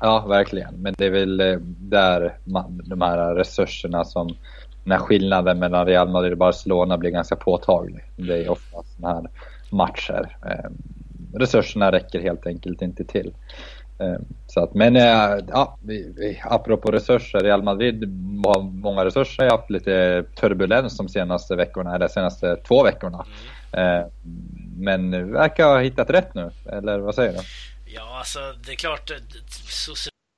[0.00, 0.74] Ja, verkligen.
[0.74, 4.36] Men det är väl där man, de här resurserna som
[4.86, 8.04] när skillnaden mellan Real Madrid och Barcelona blir ganska påtaglig.
[8.16, 9.30] Det är ofta sådana här
[9.70, 10.36] matcher.
[10.46, 10.72] Ehm,
[11.34, 13.34] resurserna räcker helt enkelt inte till.
[13.98, 15.78] Ehm, så att, men eh, ja,
[16.44, 18.04] apropå resurser, Real Madrid
[18.46, 19.44] har många resurser.
[19.44, 23.26] Jag har haft lite turbulens de senaste veckorna, eller senaste två veckorna.
[23.72, 24.08] Ehm,
[24.76, 27.38] men verkar ha hittat rätt nu, eller vad säger du?
[27.86, 29.16] Ja, alltså det är klart eh,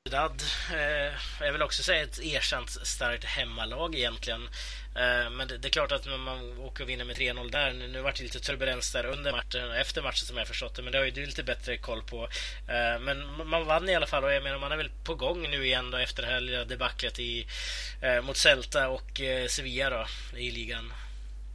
[0.08, 0.42] Sociedad
[0.72, 4.40] eh, jag vill också säga ett erkänt starkt hemmalag egentligen.
[4.94, 7.72] Eh, men det, det, är klart att när man åker och vinner med 3-0 där,
[7.72, 10.74] nu, nu vart det lite turbulens där under matchen och efter matchen som jag förstått
[10.74, 12.22] det, men det har ju du lite bättre koll på.
[12.68, 15.42] Eh, men man vann i alla fall och jag menar man är väl på gång
[15.50, 17.46] nu igen då efter det här lilla debaclet i,
[18.00, 20.06] eh, mot Celta och eh, Sevilla då
[20.38, 20.92] i ligan.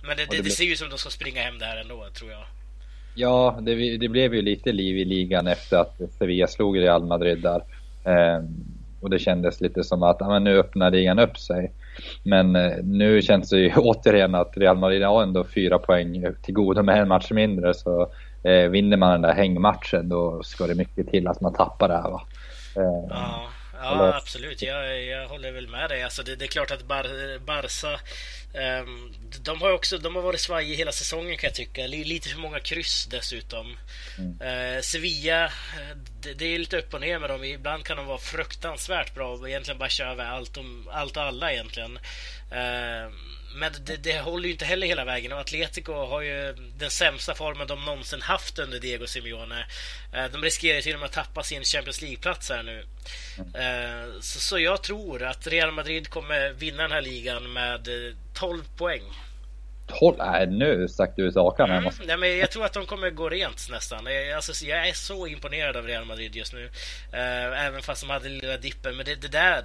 [0.08, 1.78] Men det, det, det, ser ju ut som att de ska springa hem det här
[1.78, 2.44] ändå, tror jag.
[3.16, 7.42] Ja, det, det, blev ju lite liv i ligan efter att Sevilla slog Real Madrid
[7.42, 7.62] där.
[8.04, 8.48] Ehm,
[9.02, 11.72] och det kändes lite som att men nu öppnar ligan upp sig.
[12.24, 16.54] Men eh, nu känns det ju återigen att Real Madrid har ändå fyra poäng till
[16.54, 17.74] godo med en match mindre.
[17.74, 18.12] Så
[18.44, 21.96] eh, vinner man den där hängmatchen då ska det mycket till att man tappar det
[21.96, 22.22] här va.
[22.76, 23.18] Eh,
[23.84, 24.08] ja.
[24.08, 24.62] Ja, absolut.
[24.62, 26.04] Jag, jag håller väl med dig.
[26.04, 28.00] Alltså det, det är klart att Bar Barca
[28.82, 31.88] um, de har också de har varit svajiga hela säsongen kan jag tycka.
[31.88, 33.78] Lite för många kryss dessutom.
[34.18, 34.76] Mm.
[34.76, 35.52] Uh, Sevilla,
[36.22, 37.44] det, det, är lite upp och ner med dem.
[37.44, 41.24] Ibland kan de vara fruktansvärt bra och egentligen bara köra över allt, om, allt och
[41.24, 42.00] alla egentligen.
[42.52, 43.14] Uh,
[43.56, 47.36] men det, det, håller ju inte heller hela vägen och Atletico har ju den sämsta
[47.36, 49.66] formen de någonsin haft under Diego Simeone.
[50.14, 52.86] Eh, de riskerar till och med att tappa sin Champions League-plats här nu.
[53.38, 58.16] Eh, så, Så jag tror att Real Madrid kommer vinna den här ligan med eh,
[58.34, 59.04] 12 poäng.
[60.00, 60.16] 12?
[60.18, 61.72] Nej, nu stack du ut hakan.
[61.72, 64.00] Mm, nej, men jag tror att de kommer gå rent nästan.
[64.06, 66.64] Jag, alltså, jag är så imponerad av Real Madrid just nu.
[66.64, 68.96] Uh, även fast de hade lilla dippen.
[68.98, 69.62] Men det, det, där,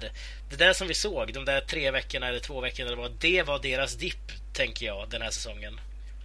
[0.49, 3.47] det där som vi såg, de där tre veckorna eller två veckorna, eller vad, det
[3.47, 5.73] var deras dipp, tänker jag, den här säsongen.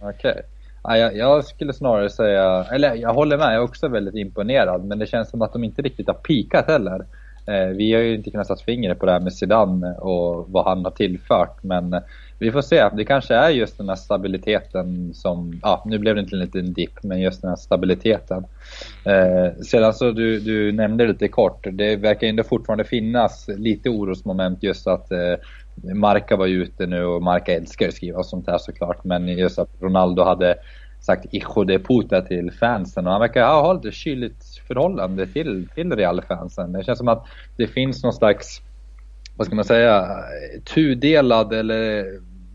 [0.01, 0.31] Okej.
[0.31, 0.43] Okay.
[0.83, 4.83] Ja, jag, jag, skulle snarare säga, eller jag håller med, jag är också väldigt imponerad.
[4.83, 7.05] Men det känns som att de inte riktigt har pikat heller.
[7.49, 10.65] Uh, vi har ju inte kunnat sätta fingret på det här med Zidane och vad
[10.65, 11.63] han har tillfört.
[11.63, 12.01] Men
[12.39, 12.89] vi får se.
[12.93, 16.73] Det kanske är just den här stabiliteten som, ja nu blev det inte en liten
[16.73, 18.45] dipp, men just den här stabiliteten.
[19.05, 24.63] Eh, sedan så du, du nämnde lite kort, det verkar ändå fortfarande finnas lite orosmoment
[24.63, 25.35] just att eh,
[25.93, 29.03] Marca var ute nu och Marca älskar att skriva och sånt här såklart.
[29.03, 30.55] Men just att Ronaldo hade
[30.99, 35.91] sagt Ijo de puta till fansen och han verkar ha lite kyligt förhållande till, till
[35.91, 36.71] Real-fansen.
[36.71, 37.25] Det känns som att
[37.57, 38.61] det finns någon slags
[39.37, 40.07] vad ska man säga,
[40.73, 42.05] tudelad eller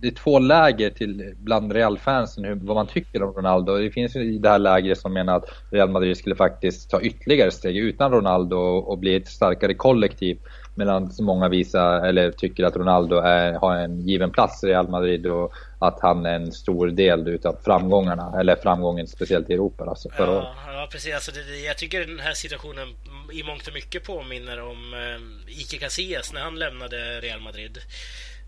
[0.01, 3.77] det är två läger till bland Real-fansen vad man tycker om Ronaldo.
[3.77, 7.51] Det finns ju det här lägret som menar att Real Madrid skulle faktiskt ta ytterligare
[7.51, 10.39] steg utan Ronaldo och, bli ett starkare kollektiv.
[10.75, 15.27] Medan många visar, eller tycker att Ronaldo är, har en given plats i Real Madrid
[15.27, 19.85] och att han är en stor del utav framgångarna, eller framgången speciellt i Europa.
[19.85, 21.15] Alltså, ja, ja, precis.
[21.15, 22.89] Alltså, det, jag tycker den här situationen
[23.33, 27.79] i mångt och mycket påminner om eh, Ike Casillas när han lämnade Real Madrid.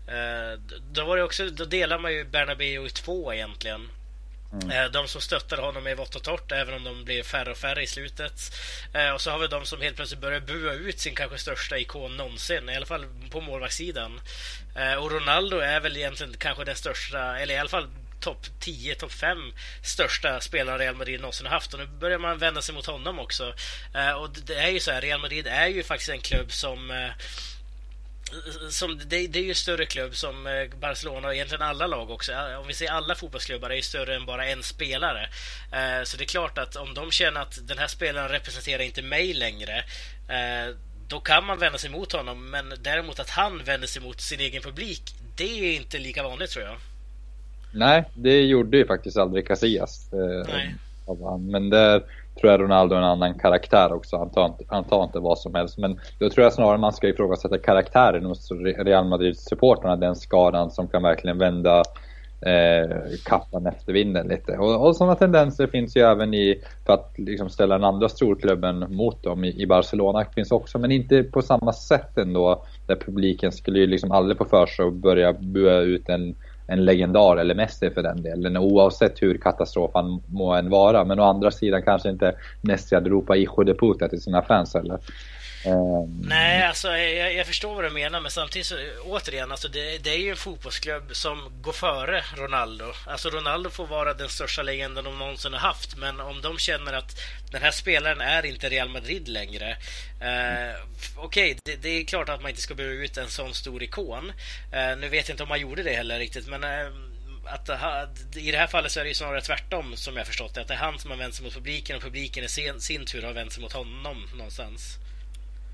[0.07, 0.59] Eh,
[0.91, 3.81] då, var det också, då delar man ju Bernabéu i två egentligen.
[4.53, 4.71] Mm.
[4.71, 7.57] Eh, de som stöttar honom är vått och torrt, även om de blir färre och
[7.57, 8.55] färre i slutet.
[8.93, 11.77] Eh, och så har vi de som helt plötsligt börjar bua ut sin kanske största
[11.77, 14.21] ikon någonsin, i alla fall på målvaktssidan.
[14.75, 17.87] Eh, och Ronaldo är väl egentligen kanske den största, eller i alla fall
[18.19, 19.37] topp 10, topp 5
[19.83, 21.73] största spelaren Real Madrid någonsin har haft.
[21.73, 23.53] Och nu börjar man vända sig mot honom också.
[24.17, 27.11] Och det är ju så här, Real Madrid är ju faktiskt en klubb som
[28.69, 32.31] som, det, det, är ju större klubb som eh, Barcelona och egentligen alla lag också.
[32.61, 35.29] Om vi ser alla fotbollsklubbar är ju större än bara en spelare.
[35.71, 39.01] Eh, så det är klart att om de känner att den här spelaren representerar inte
[39.01, 39.77] mig längre
[40.29, 40.75] eh,
[41.07, 42.49] då kan man vända sig mot honom.
[42.49, 45.01] Men däremot att han vänder sig mot sin egen publik
[45.35, 46.75] det är inte lika vanligt tror jag.
[47.73, 50.09] Nej, det gjorde ju faktiskt aldrig Casillas.
[50.47, 50.75] Nej.
[51.39, 52.03] Men där
[52.39, 54.17] tror jag Ronaldo är en annan karaktär också.
[54.17, 55.77] Han tar, inte, han tar inte vad som helst.
[55.77, 59.95] Men då tror jag snarare man ska ifrågasätta karaktären hos Real Madrid-supportrarna.
[59.95, 61.83] Den skadan som kan verkligen vända
[62.45, 64.57] eh, kappan efter vinden lite.
[64.57, 68.95] Och, och sådana tendenser finns ju även i, för att liksom ställa den andra storklubben
[68.95, 70.79] mot dem i, i Barcelona finns också.
[70.79, 72.63] Men inte på samma sätt ändå.
[72.85, 76.35] Där publiken skulle ju liksom aldrig få för sig att börja bua ut en
[76.67, 81.05] en legendar eller Messi för den delen oavsett hur katastrof han må än vara.
[81.05, 84.73] Men å andra sidan kanske inte Messi hade ropat i de puta till sina fans
[84.73, 84.99] heller.
[85.65, 86.21] Um...
[86.21, 90.09] Nej, alltså jag, jag, förstår vad du menar, men samtidigt så återigen, alltså det, det,
[90.09, 92.85] är ju en fotbollsklubb som går före Ronaldo.
[93.07, 96.93] Alltså Ronaldo får vara den största legenden de någonsin har haft, men om de känner
[96.93, 97.19] att
[97.51, 99.69] den här spelaren är inte Real Madrid längre.
[100.21, 100.75] Eh,
[101.15, 103.83] Okej, okay, det, det, är klart att man inte ska bygga ut en sån stor
[103.83, 104.31] ikon.
[104.73, 106.93] Eh, nu vet jag inte om man gjorde det heller riktigt, men eh,
[107.45, 107.69] att
[108.35, 110.61] i det här fallet så är det ju snarare tvärtom som jag förstått det.
[110.61, 113.05] Att det är han som har vänt sig mot publiken och publiken i sin, sin
[113.05, 114.97] tur har vänt sig mot honom någonstans.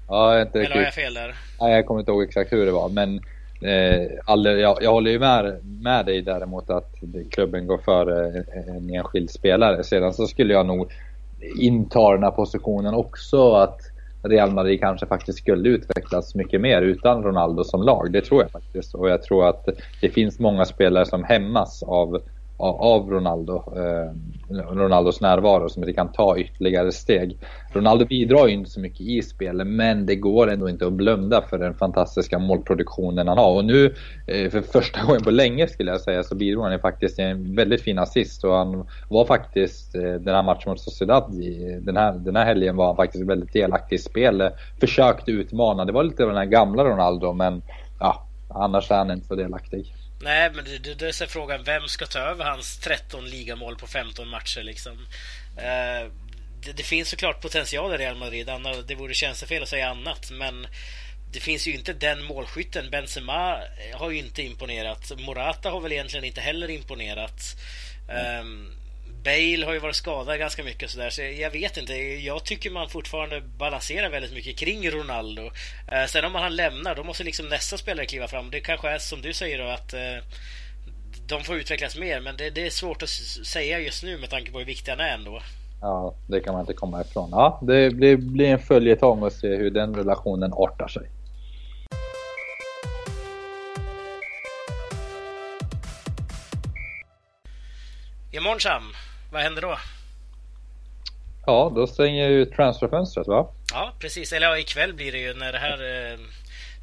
[0.10, 1.36] Ja, inte Eller har jag fel där?
[1.62, 2.90] Nej, jag kommer inte ihåg exakt hur det var.
[2.90, 3.16] Men
[3.62, 6.94] eh, alla, jag, jag håller ju med, med dig däremot att
[7.32, 9.84] klubben går före en enskild spelare.
[9.84, 10.92] Sedan så skulle jag nog
[11.60, 13.80] inta den här positionen också att
[14.24, 18.12] Real Madrid kanske faktiskt skulle utvecklas mycket mer utan Ronaldo som lag.
[18.12, 18.96] Det tror jag faktiskt.
[18.96, 19.70] Och jag tror att
[20.02, 22.22] det finns många spelare som hämmas av
[22.60, 24.14] av Ronaldo, eh,
[24.74, 27.38] Ronaldos närvaro som inte kan ta ytterligare steg.
[27.74, 31.42] Ronaldo bidrar ju inte så mycket i spelet men det går ändå inte att blunda
[31.42, 33.56] för den fantastiska målproduktionen han har.
[33.56, 33.96] Och nu
[34.28, 37.26] eh, för första gången på länge skulle jag säga så bidrog han ju faktiskt till
[37.26, 41.34] en väldigt fin assist och han var faktiskt eh, den här matchen mot Sociedad
[41.82, 44.54] den här, den här helgen var han faktiskt väldigt delaktig i spelet.
[44.80, 47.62] Försökte utmana, det var lite av den här gamla Ronaldo men
[48.00, 49.94] ja, annars är han inte så delaktig.
[50.22, 53.88] Nej, men det, det, det är frågan vem ska ta över hans 13 ligamål på
[53.88, 55.08] 15 matcher liksom.
[55.58, 56.12] Eh,
[56.64, 58.50] det, det, finns såklart potential i Real Madrid.
[58.86, 60.68] Det vore tjänstefel att säga annat, men
[61.32, 62.90] det finns ju inte den målskytten.
[62.90, 63.62] Benzema
[63.94, 65.12] har ju inte imponerat.
[65.18, 67.42] Morata har väl egentligen inte heller imponerat.
[68.10, 68.79] Mm.
[69.24, 71.94] Bale har ju varit skadad ganska mycket sådär, så jag vet inte.
[71.94, 75.42] Jag tycker man fortfarande balanserar väldigt mycket kring Ronaldo.
[75.92, 78.52] Eh, sen om han lämnar, då måste liksom nästa spelare kliva fram.
[78.52, 80.24] Det kanske är som du säger då att eh,
[81.28, 83.10] de får utvecklas mer, men det, det, är svårt att
[83.46, 85.42] säga just nu med tanke på hur viktig han är ändå.
[85.82, 87.30] Ja, det kan man inte komma ifrån.
[87.32, 91.10] Ja, det blir, blir en följetong att se hur den relationen artar sig.
[98.32, 98.84] Imorgon Sam,
[99.32, 99.78] vad händer då?
[101.46, 103.52] Ja, då stänger ju transferfönstret va?
[103.72, 104.34] Ja, precis.
[104.34, 106.20] Eller ja, ikväll blir det ju när det här eh,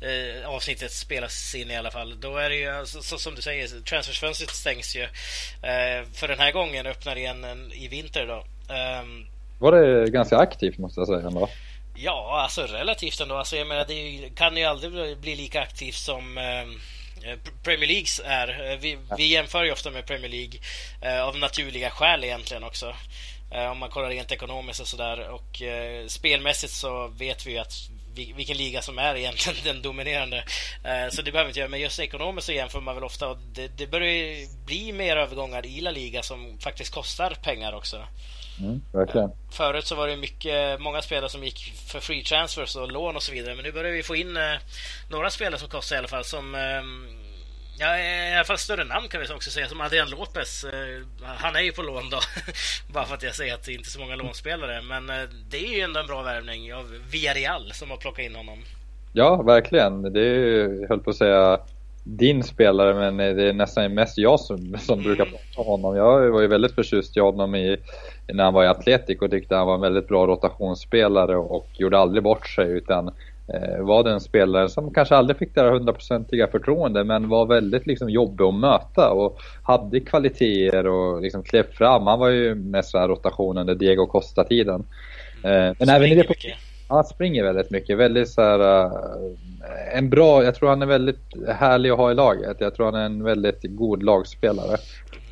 [0.09, 2.21] eh, avsnittet spelas in i alla fall.
[2.21, 5.03] Då är det ju, alltså, så, som du säger, transferfönstret stängs ju.
[5.03, 8.45] Eh, för den här gången öppnar igen en, i vinter då.
[8.75, 9.27] Um,
[9.59, 11.49] var det ganska aktivt måste jag säga ändå?
[11.95, 13.35] Ja, alltså relativt ändå.
[13.35, 16.67] Alltså, jag menar, det kan ju aldrig bli lika aktivt som Eh,
[17.62, 18.71] Premier Leagues är.
[18.73, 20.61] Eh, vi, vi jämför ju ofta med Premier League
[21.03, 22.95] eh, av naturliga skäl egentligen också.
[23.73, 25.29] Om man kollar rent ekonomiskt och sådär.
[25.29, 25.62] Och
[26.07, 27.73] spelmässigt så vet vi ju att
[28.15, 30.45] vilken liga som är egentligen den dominerande.
[31.11, 31.69] Så det behöver inte göra.
[31.69, 33.29] Men just ekonomiskt så jämför man väl ofta.
[33.29, 38.07] Och det, det börjar bli mer övergångar i La Liga som faktiskt kostar pengar också.
[38.61, 39.31] Mm, verkligen.
[39.51, 43.23] Förut så var det mycket, många spelare som gick för free transfers och lån och
[43.23, 43.55] så vidare.
[43.55, 44.42] Men nu börjar vi få in eh,
[45.11, 46.25] några spelare som kostar i alla fall.
[46.25, 46.83] Som, eh,
[47.79, 49.69] ja, i alla fall större namn kan vi också säga.
[49.69, 50.64] Som Adrian Lopez.
[50.64, 52.21] Eh, han är ju på lån då.
[52.92, 54.83] Bara för att jag säger att det inte är så många lånspelare.
[54.83, 58.35] Men eh, det är ju ändå en bra värvning av Villarreal som har plockat in
[58.35, 58.59] honom.
[59.12, 60.12] Ja, verkligen.
[60.12, 61.61] Det är ju, jag höll på att säga
[62.07, 65.05] din spelare men det är nästan mest jag som, som mm.
[65.05, 65.97] brukar prata om honom.
[65.97, 67.77] Jag var ju väldigt förtjust i honom i,
[68.33, 71.99] när han var i Atletic och tyckte han var en väldigt bra rotationsspelare och gjorde
[71.99, 73.09] aldrig bort sig utan
[73.55, 77.87] eh, var den spelare som kanske aldrig fick det här hundraprocentiga förtroende men var väldigt
[77.87, 82.07] liksom jobbig att möta och hade kvaliteter och liksom klev fram.
[82.07, 84.85] Han var ju mest så här rotation under Diego Costa-tiden.
[85.43, 86.29] Eh, men även i det...
[86.29, 86.55] Mycket.
[86.89, 87.99] Han springer väldigt mycket.
[87.99, 88.93] Väldigt så här, uh,
[89.95, 92.57] en bra, jag tror han är väldigt härlig att ha i laget.
[92.61, 94.77] Jag tror han är en väldigt god lagspelare.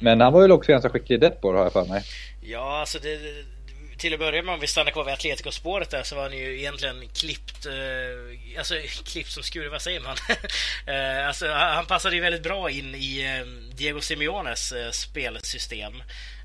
[0.01, 2.03] Men han var väl också ganska skicklig i Depor har jag för mig.
[2.47, 3.45] Ja, alltså det,
[3.99, 6.59] till att börja med om vi stannar kvar vid Atletico-spåret där så var han ju
[6.59, 10.17] egentligen klippt, eh, alltså klippt som skur, vad säger man?
[10.95, 16.03] eh, alltså han passade ju väldigt bra in i eh, Diego Simeones eh, spelsystem.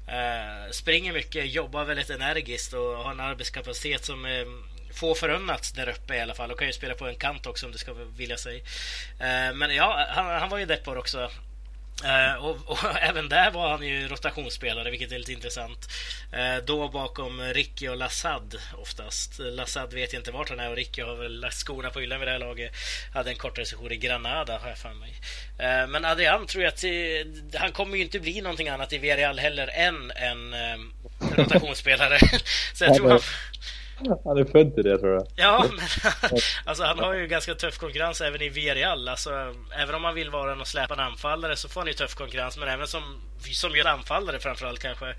[0.08, 4.46] Eh, springer mycket, jobbar väldigt energiskt och har en arbetskapacitet som eh,
[4.94, 6.52] få förunnats där uppe i alla fall.
[6.52, 8.58] Och kan ju spela på en kant också om det ska vilja sig.
[9.20, 11.30] Eh, men ja, han, han var ju deppor också.
[12.06, 15.88] Uh, och, och, även där var han ju rotationsspelare, vilket är lite intressant.
[16.34, 19.40] Uh, då bakom Ricky och Lassad oftast.
[19.40, 22.20] Lassad vet jag inte vart han är och Ricky har väl lagt skorna på hyllan
[22.20, 22.72] vid det här laget.
[23.14, 25.10] Hade en kortare session i Granada, har jag för mig.
[25.60, 26.84] Uh, men Adrian tror jag att
[27.62, 30.56] han kommer ju inte bli någonting annat i Villarreal heller än en
[31.36, 32.20] rotationsspelare.
[32.74, 33.20] Så jag tror han,
[34.24, 35.28] han är född till det tror jag.
[35.36, 35.86] Ja, men
[36.66, 39.08] alltså, han har ju ganska tuff konkurrens även i Villarreal.
[39.08, 39.30] Alltså,
[39.82, 42.58] även om man vill vara en släpande anfallare så får han ju tuff konkurrens.
[42.58, 43.04] Men även som,
[43.40, 45.10] som gör anfallare framförallt kanske.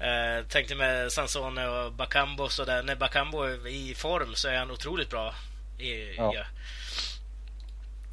[0.00, 2.82] Eh, tänkte med Sansone och Bakambo så där.
[2.82, 5.34] När Bakambo är i form så är han otroligt bra.
[5.78, 6.32] I, ja.
[6.34, 6.44] ja.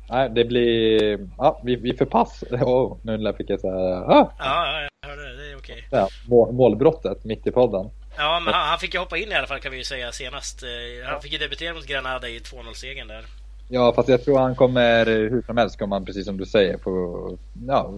[0.10, 1.20] Nej, det blir...
[1.38, 2.44] Ja, vi, vi förpass.
[2.52, 3.74] Oh, nu fick jag säga...
[3.74, 4.34] Ah!
[4.40, 5.44] Ja, jag hörde det.
[5.44, 5.86] Det är okej.
[5.88, 6.00] Okay.
[6.00, 6.10] Ja,
[6.52, 7.90] målbrottet mitt i podden.
[8.18, 10.12] Ja, men han, han, fick ju hoppa in i alla fall kan vi ju säga
[10.12, 10.64] senast.
[10.64, 13.26] Eh, han fick ju debutera mot Granada i 2-0-segern där.
[13.70, 16.78] Ja, fast jag tror han kommer, hur som helst kommer han precis som du säger,
[16.78, 17.94] få ja,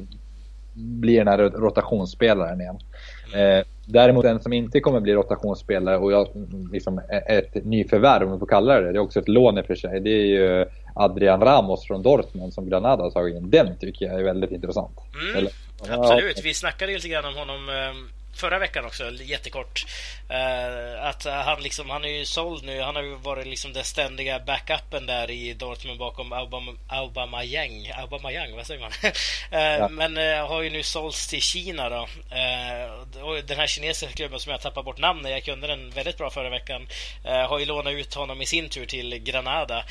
[0.73, 2.80] bli den här rotationsspelaren igen.
[3.34, 3.60] Mm.
[3.60, 6.28] Eh, däremot en som inte kommer bli rotationsspelare och jag,
[6.71, 9.65] liksom ett nyförvärv om man får kalla det det, är också ett lån i och
[9.65, 9.99] för sig.
[9.99, 13.49] Det är ju Adrian Ramos från Dortmund som Granada har tagit in.
[13.49, 14.99] Den tycker jag är väldigt intressant.
[15.21, 15.36] Mm.
[15.36, 15.52] Eller,
[15.89, 19.86] Absolut, vi snackade lite grann om honom ehm, förra veckan också, jättekort.
[20.32, 22.82] Uh, att han liksom, han är ju såld nu.
[22.82, 26.34] Han har ju varit liksom den ständiga backupen där i Dortmund bakom
[26.88, 27.91] Aubameyang.
[27.98, 28.91] Aubameyang, vad säger man?
[29.04, 29.10] uh,
[29.80, 29.88] ja.
[29.89, 32.08] Men uh, har ju nu sålts till Kina då.
[33.22, 36.30] och den här kinesiska klubben som jag tappar bort namnet, jag kunde den väldigt bra
[36.30, 36.88] förra veckan,
[37.24, 39.84] har ju lånat ut honom i sin tur till Granada.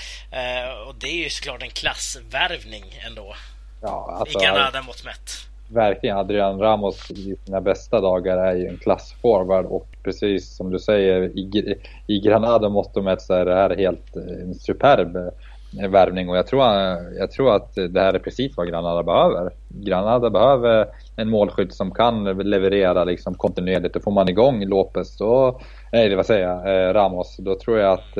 [0.86, 3.36] och det är ju såklart en klassvärvning ändå.
[3.82, 8.66] Ja, alltså, I Granada mått mätt verkligen Adrian Ramos i sina bästa dagar är ju
[8.66, 13.54] en klassforward och precis som du säger i, i Granada och mätt så är det
[13.54, 18.00] här helt eh, en superb eh, värvning och jag tror, eh, jag tror att det
[18.00, 19.52] här är precis vad Granada behöver.
[19.68, 25.60] Granada behöver en målskytt som kan leverera liksom kontinuerligt och får man igång Lopez då,
[25.92, 28.14] nej vad säger jag, Ramos, då tror jag att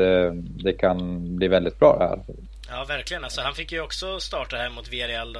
[0.65, 2.21] det kan bli väldigt bra det här.
[2.71, 5.37] Ja verkligen, alltså han fick ju också starta här mot Villarreal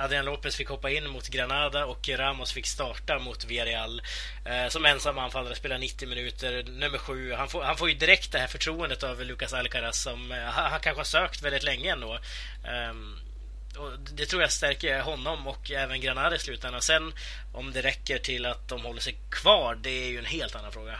[0.00, 4.02] Adrian Lopez fick hoppa in mot Granada och Ramos fick starta mot Villarreal
[4.44, 7.32] eh, som ensam anfallare, spela 90 minuter, nummer sju.
[7.32, 10.80] Han får, han får ju direkt det här förtroendet av Lucas Alcaraz som eh, han
[10.80, 12.18] kanske har sökt väldigt länge ändå.
[12.90, 13.18] Um,
[13.78, 16.82] och det tror jag stärker honom och även Granada i slutändan.
[16.82, 17.12] Sen
[17.52, 20.72] om det räcker till att de håller sig kvar, det är ju en helt annan
[20.72, 20.94] fråga.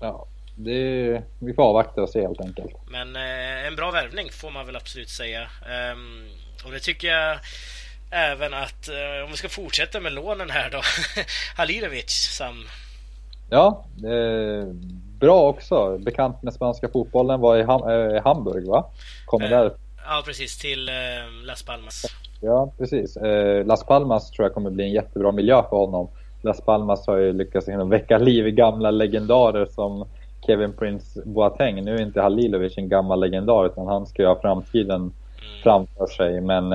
[0.00, 2.72] Ja, det, vi får avvakta och se helt enkelt.
[2.88, 5.50] Men eh, en bra värvning får man väl absolut säga.
[5.92, 6.28] Um,
[6.64, 7.38] och det tycker jag
[8.10, 10.80] även att, eh, om vi ska fortsätta med lånen här då,
[11.56, 12.64] Halilovic, Sam.
[13.50, 14.66] Ja, eh,
[15.20, 15.98] bra också.
[15.98, 18.84] Bekant med spanska fotbollen, var i Ham eh, Hamburg va?
[19.26, 19.72] Kommer eh, där.
[20.04, 20.58] Ja, precis.
[20.58, 20.94] Till eh,
[21.44, 22.04] Las Palmas.
[22.40, 23.16] Ja, precis.
[23.16, 26.08] Eh, Las Palmas tror jag kommer bli en jättebra miljö för honom.
[26.42, 30.08] Las Palmas har ju lyckats väcka liv i gamla legendarer som
[30.46, 31.84] Kevin Prince Boateng.
[31.84, 35.12] Nu är inte Halilovic en gammal legendar utan han ska ju ha framtiden mm.
[35.62, 36.40] framför sig.
[36.40, 36.72] Men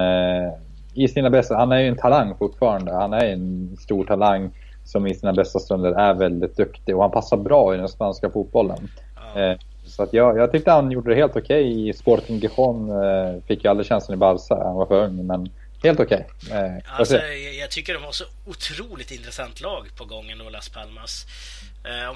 [0.94, 2.94] i sina bästa, han är ju en talang fortfarande.
[2.94, 4.52] Han är en stor talang
[4.86, 8.30] som i sina bästa stunder är väldigt duktig och han passar bra i den spanska
[8.30, 8.90] fotbollen.
[9.16, 9.42] Ja.
[9.42, 11.90] Eh, så att jag, jag tyckte han gjorde det helt okej okay.
[11.90, 12.90] i Sporting Gijon.
[12.90, 15.50] Eh, fick ju aldrig chansen i Barca, han var för ung men
[15.84, 16.28] helt okej.
[16.46, 16.58] Okay.
[16.58, 20.70] Eh, alltså, jag, jag tycker de har så otroligt intressant lag på gången då, Las
[20.70, 21.26] Palmas.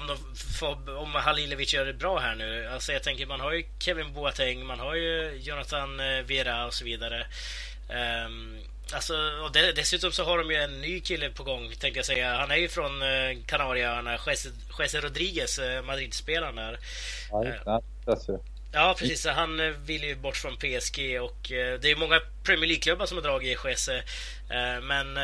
[0.00, 0.16] Om, de
[0.58, 2.68] får, om Halilovic gör det bra här nu.
[2.74, 5.88] Alltså jag tänker man har ju Kevin Boateng, man har ju Jonathan
[6.28, 7.26] Vera och så vidare.
[7.88, 8.58] Um,
[8.92, 12.06] alltså, och de, dessutom så har de ju en ny kille på gång, tänkte jag
[12.06, 12.36] säga.
[12.36, 14.18] Han är ju från uh, Kanarieöarna,
[14.78, 16.78] Jesse Rodriguez, uh, Madrid-spelaren där.
[17.30, 18.40] Ja, just det.
[18.72, 19.26] Ja, precis.
[19.26, 21.38] Han vill ju bort från PSG och
[21.80, 24.02] det är många Premier League-klubbar som har dragit i Jesse.
[24.82, 25.18] Men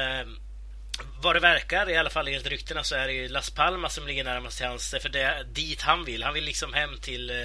[1.22, 4.06] vad det verkar, i alla fall enligt ryktena, så är det ju Las Palmas som
[4.06, 4.94] ligger närmast till hans.
[5.00, 6.22] För det är dit han vill.
[6.22, 7.36] Han vill liksom hem till eh,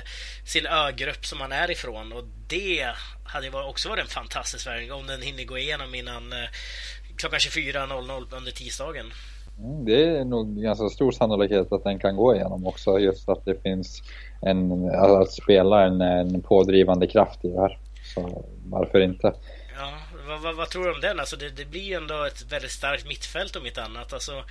[0.46, 2.14] sin ögrupp som han är ifrån.
[2.14, 2.86] Och det
[3.26, 6.50] hade också varit en fantastisk värvning om den hinner gå igenom innan eh,
[7.18, 9.06] klockan 24.00 under tisdagen.
[9.60, 13.00] Mm, det är nog ganska stor sannolikhet att den kan gå igenom också.
[13.00, 14.02] Just att det finns
[14.42, 17.78] en, att spela en, en pådrivande kraft i det här.
[18.16, 19.34] Så varför inte?
[20.30, 21.20] Vad, vad, vad, tror du om den?
[21.20, 24.14] Alltså det, det blir ändå ett väldigt starkt mittfält om inte annat.
[24.14, 24.46] Alltså,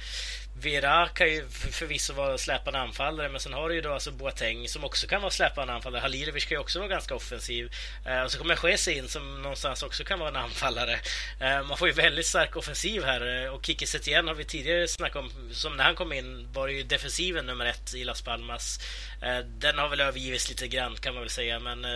[0.62, 4.68] Vera kan ju förvisso vara släpande anfallare men sen har du ju då alltså Boateng
[4.68, 6.00] som också kan vara släpande anfallare.
[6.00, 7.70] Halilovic kan ju också vara ganska offensiv.
[8.06, 10.92] Eh, och så kommer Jesse in som någonstans också kan vara en anfallare.
[11.40, 14.88] Eh, man får ju väldigt stark offensiv här eh, och Kiki Setien har vi tidigare
[14.88, 15.30] snackat om.
[15.52, 18.78] Som när han kom in var det ju defensiven nummer ett i Las Palmas.
[19.22, 21.90] Eh, den har väl övergivits lite grann kan man väl säga men eh,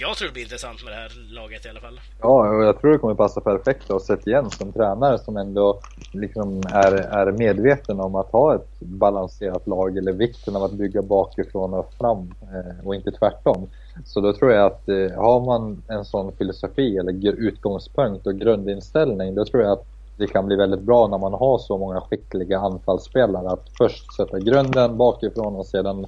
[0.00, 2.00] jag tror det blir intressant med det här laget i alla fall.
[2.20, 5.80] Ja, och jag tror det kommer passa perfekt att Setien som tränare som ändå
[6.12, 10.72] liksom är, är medveten medveten om att ha ett balanserat lag eller vikten av att
[10.72, 13.68] bygga bakifrån och fram eh, och inte tvärtom.
[14.04, 19.34] Så då tror jag att eh, har man en sån filosofi eller utgångspunkt och grundinställning
[19.34, 22.58] då tror jag att det kan bli väldigt bra när man har så många skickliga
[22.58, 26.06] anfallsspelare att först sätta grunden bakifrån och sedan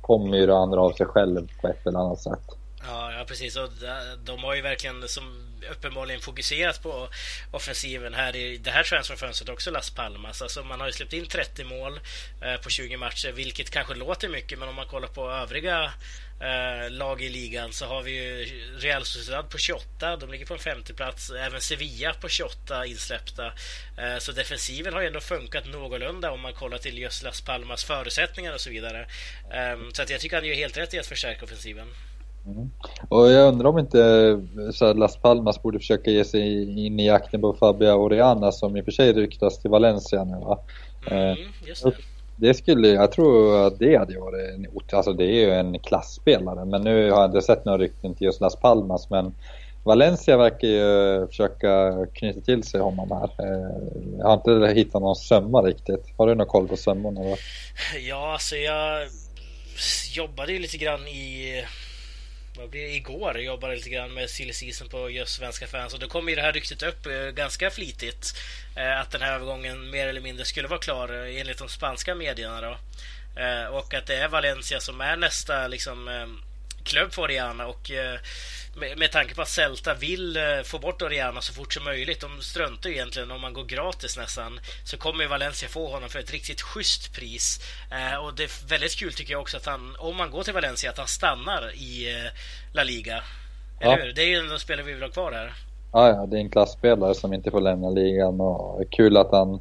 [0.00, 2.57] kommer ju det andra av sig själv på ett eller annat sätt.
[2.88, 3.56] Ja, ja precis.
[3.56, 3.70] Och
[4.24, 7.08] de har ju verkligen som uppenbarligen fokuserat på
[7.50, 10.42] offensiven här i det här transferfönstret också, Las Palmas.
[10.42, 12.00] Alltså man har ju släppt in 30 mål
[12.42, 15.92] eh, på 20 matcher, vilket kanske låter mycket, men om man kollar på övriga
[16.40, 18.44] eh, lag i ligan så har vi ju
[18.78, 21.30] Real Sociedad på 28, de ligger på en femteplats.
[21.30, 23.46] Även Sevilla på 28 insläppta.
[23.98, 27.84] Eh, så defensiven har ju ändå funkat någorlunda om man kollar till just Las Palmas
[27.84, 29.06] förutsättningar och så vidare.
[29.52, 31.88] Ehm, så att jag tycker han gör helt rätt i att förstärka offensiven.
[32.48, 32.70] Mm.
[33.08, 34.40] Och jag undrar om inte
[34.72, 38.80] så Las Palmas borde försöka ge sig in i jakten på Fabia Oriana som i
[38.80, 40.58] och för sig ryktas till Valencia nu va?
[41.10, 41.36] Mm,
[41.66, 41.92] just det.
[42.36, 42.54] det.
[42.54, 46.82] skulle, jag tror att det hade varit en alltså det är ju en klassspelare men
[46.82, 49.34] nu har jag inte sett några rykten till just Las Palmas men
[49.84, 53.30] Valencia verkar ju försöka knyta till sig honom här.
[54.18, 56.04] Jag har inte hittat någon sömma riktigt.
[56.16, 57.20] Har du någon koll på sömmorna?
[58.08, 59.08] Ja, alltså jag
[60.12, 61.64] jobbade ju lite grann i
[62.58, 63.34] jag blev igår?
[63.34, 65.94] Jag jobbade lite grann med silly season på just svenska fans.
[65.94, 68.34] Och då kom ju det här ryktet upp eh, ganska flitigt
[68.76, 72.14] eh, att den här övergången mer eller mindre skulle vara klar eh, enligt de spanska
[72.14, 72.78] medierna då.
[73.70, 76.40] Och att det är Valencia som är nästa liksom
[76.84, 77.90] klubb för Rihanna och
[78.80, 82.20] med, med tanke på att Celta vill eh, få bort Oriana så fort som möjligt.
[82.20, 84.60] De struntar ju egentligen om man går gratis nästan.
[84.84, 87.60] Så kommer Valencia få honom för ett riktigt schysst pris.
[87.90, 90.54] Eh, och det är väldigt kul tycker jag också att han, om man går till
[90.54, 92.30] Valencia, att han stannar i eh,
[92.72, 93.22] La Liga.
[93.80, 94.04] Eller ja.
[94.04, 94.12] hur?
[94.12, 95.52] Det är ju en spelare vi vill ha kvar här.
[95.92, 99.60] Ja, ja, det är en klassspelare som inte får lämna ligan och kul att han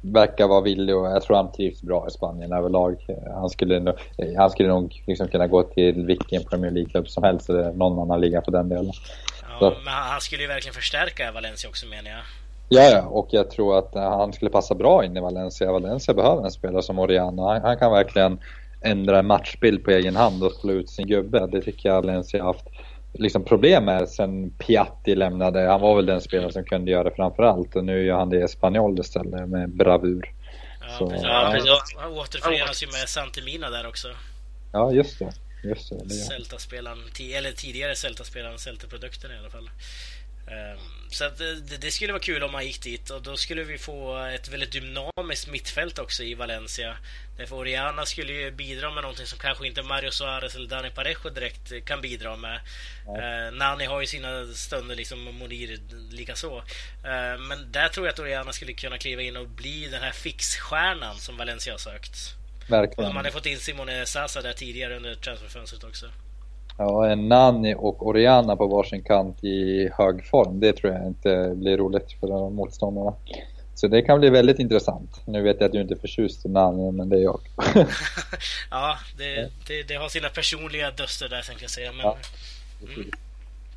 [0.00, 2.96] verkar vara villig och jag tror han trivs bra i Spanien överlag.
[3.34, 3.94] Han skulle, nog,
[4.36, 8.20] han skulle nog liksom kunna gå till vilken Premier League-klubb som helst eller någon annan
[8.20, 8.92] liga för den delen.
[9.60, 12.20] Ja, men han skulle ju verkligen förstärka Valencia också menar jag.
[12.68, 15.72] Ja, ja, och jag tror att han skulle passa bra in i Valencia.
[15.72, 17.42] Valencia behöver en spelare som Oriana.
[17.42, 18.38] Han, han kan verkligen
[18.80, 21.46] ändra en matchbild på egen hand och slå ut sin gubbe.
[21.46, 22.66] Det tycker jag Valencia har haft
[23.12, 25.60] liksom problem med sen Piatti lämnade.
[25.60, 28.44] Han var väl den spelare som kunde göra det framförallt och nu gör han det
[28.44, 30.32] i Spanjol istället med bravur.
[30.80, 31.78] Ja, så, ja, ja.
[31.96, 34.08] Han återförenas ju med Santemina där också.
[34.72, 35.32] Ja, just det.
[35.64, 36.98] Just det, det Celta-spelaren,
[37.34, 39.70] eller tidigare Celta-spelaren, Celta-produkten i alla fall.
[40.50, 40.78] Ehm,
[41.10, 44.18] så det, det, skulle vara kul om man gick dit och då skulle vi få
[44.18, 46.96] ett väldigt dynamiskt mittfält också i Valencia.
[47.36, 51.30] Därför Oriana skulle ju bidra med någonting som kanske inte Mario Suarez eller Dani Parejo
[51.30, 52.60] direkt kan bidra med.
[53.06, 53.50] Ja.
[53.50, 55.80] Nani har ju sina stunder liksom och Monir
[56.10, 56.58] likaså.
[56.58, 60.12] Uh, men där tror jag att Oriana skulle kunna kliva in och bli den här
[60.12, 62.34] fixstjärnan som Valencia har sökt.
[62.68, 63.08] Verkligen.
[63.08, 66.10] Och man har fått in Simone Sasa där tidigare under transferfönstret också.
[66.80, 71.52] Ja, en Nani och Oriana på varsin kant i hög form, det tror jag inte
[71.56, 73.14] blir roligt för motståndarna.
[73.74, 75.20] Så det kan bli väldigt intressant.
[75.26, 77.40] Nu vet jag att du inte är förtjust i Nani, men det är jag.
[78.70, 81.92] ja, det, det, det, har sina personliga döster där tänkte jag säga.
[81.92, 82.06] Men...
[82.06, 82.16] Ja,
[82.82, 83.10] mm.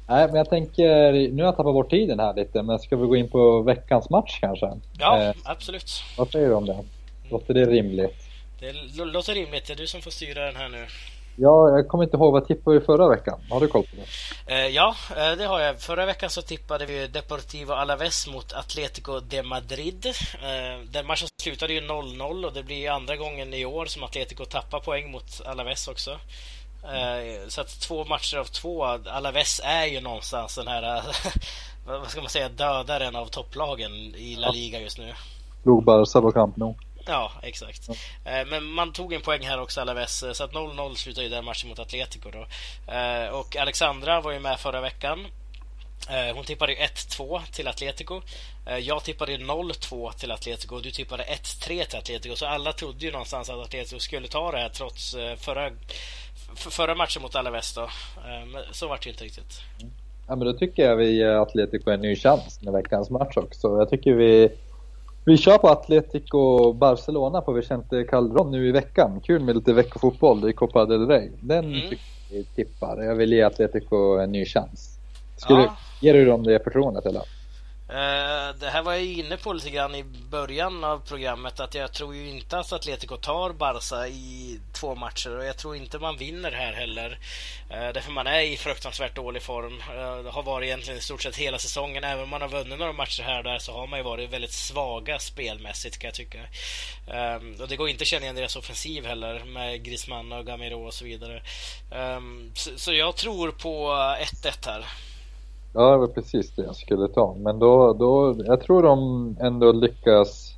[0.08, 3.08] Nej, men jag tänker, nu har jag tappat bort tiden här lite, men ska vi
[3.08, 4.72] gå in på veckans match kanske?
[5.00, 6.04] Ja, eh, absolut.
[6.18, 6.84] Vad säger du om det?
[7.30, 8.16] Låter det rimligt?
[8.60, 8.74] Det
[9.06, 10.86] låter rimligt, det är du som får styra den här nu.
[11.36, 13.40] Ja, jag kommer inte ihåg vad tippade vi förra veckan?
[13.50, 14.54] Har du koll på det?
[14.54, 15.80] Eh, ja, eh, det har jag.
[15.80, 20.06] Förra veckan så tippade vi Deportivo Alaves mot Atletico de Madrid.
[20.06, 24.46] Eh, den matchen slutade ju 0-0 och det blir andra gången i år som Atletico
[24.46, 26.18] tappar poäng mot Alaves också.
[27.48, 28.84] Så att två matcher av två.
[28.86, 31.04] Alaves är ju någonstans den här,
[31.86, 35.14] vad ska man säga, dödaren av topplagen i La Liga just nu.
[35.64, 36.76] Slog Barca på Camp Nou.
[37.06, 37.90] Ja, exakt.
[38.26, 38.50] Mm.
[38.50, 41.70] Men man tog en poäng här också, Alaves, så att 0-0 slutade ju den matchen
[41.70, 42.48] mot Atletico då.
[42.94, 45.28] Eh, och Alexandra var ju med förra veckan.
[46.10, 48.22] Eh, hon tippade 1-2 till Atletico.
[48.82, 52.36] Jag tippade 0-2 till Atletico och du tippade 1-3 till Atletico.
[52.36, 55.72] Så alla trodde ju någonstans att Atletico skulle ta det här trots förra,
[56.56, 57.90] förra matchen mot Alaves då.
[58.26, 59.62] Men så var det ju inte riktigt.
[60.28, 63.68] Ja, men då tycker jag vi ger Atletico en ny chans med veckans match också.
[63.68, 64.50] Jag tycker vi
[65.26, 69.22] vi kör på Atletico Barcelona på Vicente Calderon nu i veckan.
[69.24, 71.32] Kul med lite veckofotboll i Copa del Rey.
[71.42, 71.90] Den mm.
[71.90, 73.04] tycker vi tippar.
[73.04, 75.00] Jag vill ge Atletico en ny chans.
[75.38, 75.78] Skulle, ja.
[76.02, 77.22] Ger du dem det förtroendet eller?
[77.90, 81.94] Eh, det här var jag inne på lite grann i början av programmet att jag
[81.94, 86.18] tror ju inte att Atletico tar Barca i två matcher och jag tror inte man
[86.18, 87.20] vinner här heller.
[87.70, 89.82] Eh, därför man är i fruktansvärt dålig form.
[89.82, 92.04] Eh, det har varit egentligen i stort sett hela säsongen.
[92.04, 94.30] Även om man har vunnit några matcher här och där så har man ju varit
[94.30, 96.40] väldigt svaga spelmässigt kan jag tycka.
[97.12, 100.88] Ehm, och det går inte att känna igen deras offensiv heller med Griezmann och Gamiro
[100.88, 101.44] och så vidare.
[101.92, 104.86] Ehm, så jag tror på 1-1 här.
[105.74, 107.36] Ja, det var precis det jag skulle ta.
[107.40, 110.56] Men då, då jag tror de ändå lyckas.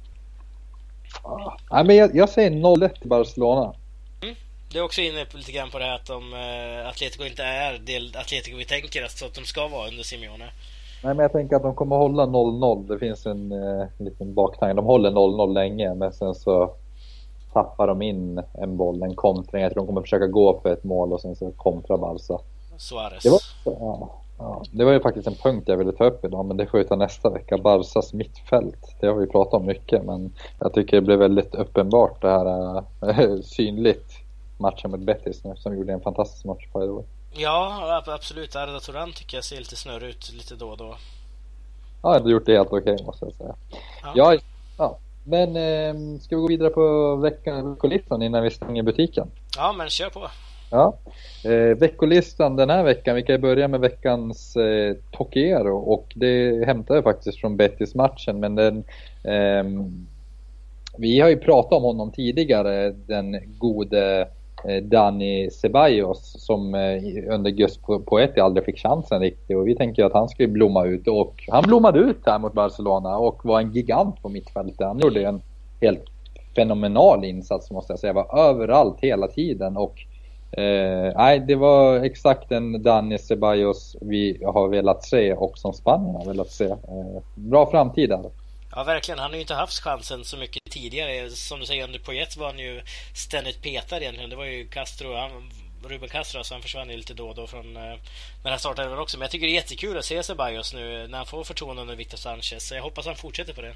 [1.24, 3.74] Ah, nej, men jag, jag säger 0-1 till Barcelona.
[4.22, 4.36] Mm.
[4.72, 7.82] Du är också inne lite grann på det här att de, uh, Atletico inte är
[7.86, 10.46] det Atletico vi tänker att de ska vara under Simeone.
[11.04, 12.88] Nej, men jag tänker att de kommer hålla 0-0.
[12.88, 14.74] Det finns en uh, liten baktanke.
[14.76, 16.74] De håller 0-0 länge, men sen så
[17.54, 19.62] tappar de in en boll, en kontring.
[19.62, 22.40] Jag tror de kommer försöka gå för ett mål och sen så kontra Barca.
[22.78, 23.24] Suarez.
[23.24, 26.46] Det var, ja, Ja, det var ju faktiskt en punkt jag ville ta upp idag,
[26.46, 27.58] men det får vi ta nästa vecka.
[27.58, 28.96] Barsas mittfält.
[29.00, 32.78] Det har vi pratat om mycket, men jag tycker det blev väldigt uppenbart det här
[33.02, 34.12] äh, synligt
[34.58, 37.04] matchen mot Betis nu, som gjorde en fantastisk match på år.
[37.32, 38.56] Ja, absolut.
[38.56, 40.96] Arda Turan tycker jag ser lite snurrig ut lite då och då.
[42.04, 43.56] Ja, jag har gjort det helt okej okay, måste jag säga.
[44.04, 44.40] Ja, ja,
[44.78, 44.98] ja.
[45.24, 49.32] men eh, ska vi gå vidare på veckolistan innan vi stänger butiken?
[49.58, 50.28] Ja, men kör på.
[50.72, 50.98] Ja.
[51.44, 56.96] Eh, veckolistan den här veckan, vi kan börja med veckans eh, Tokiero och det hämtar
[56.96, 58.84] jag faktiskt från Betis-matchen men den
[59.24, 59.64] eh,
[60.98, 64.28] Vi har ju pratat om honom tidigare, den gode
[64.68, 70.06] eh, Dani Ceballos som eh, under Gus Poeti aldrig fick chansen riktigt och vi tänker
[70.06, 73.72] att han skulle blomma ut och han blommade ut här mot Barcelona och var en
[73.72, 74.88] gigant på mittfältet.
[74.88, 75.42] Han gjorde en
[75.82, 76.06] helt
[76.56, 78.14] fenomenal insats måste jag säga.
[78.14, 80.06] Var överallt hela tiden och
[80.58, 86.16] Eh, nej, det var exakt den Dani Ceballos vi har velat se och som Spanien
[86.16, 86.66] har velat se.
[86.66, 88.32] Eh, bra framtid där.
[88.76, 89.20] Ja, verkligen.
[89.20, 91.30] Han har ju inte haft chansen så mycket tidigare.
[91.30, 92.82] Som du säger, under Poyet var han ju
[93.14, 94.30] ständigt petad egentligen.
[94.30, 95.32] Det var ju Castro, han,
[95.90, 97.98] Ruben Castro, så han försvann ju lite då och då från eh,
[98.44, 99.18] den här startelvan också.
[99.18, 101.96] Men jag tycker det är jättekul att se Ceballos nu när han får förtroende under
[101.96, 102.68] Victor Sanchez.
[102.68, 103.74] Så jag hoppas han fortsätter på det.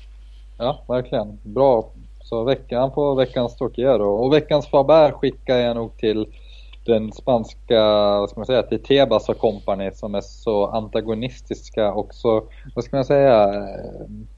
[0.57, 1.39] Ja, verkligen.
[1.43, 1.91] Bra.
[2.23, 4.15] Så veckan, han får veckans Torquero.
[4.15, 6.27] Och veckans Faber skickar jag nog till
[6.89, 7.83] den spanska,
[8.19, 12.43] vad ska man säga, till Tebas och company som är så antagonistiska och så,
[12.75, 13.67] vad ska man säga,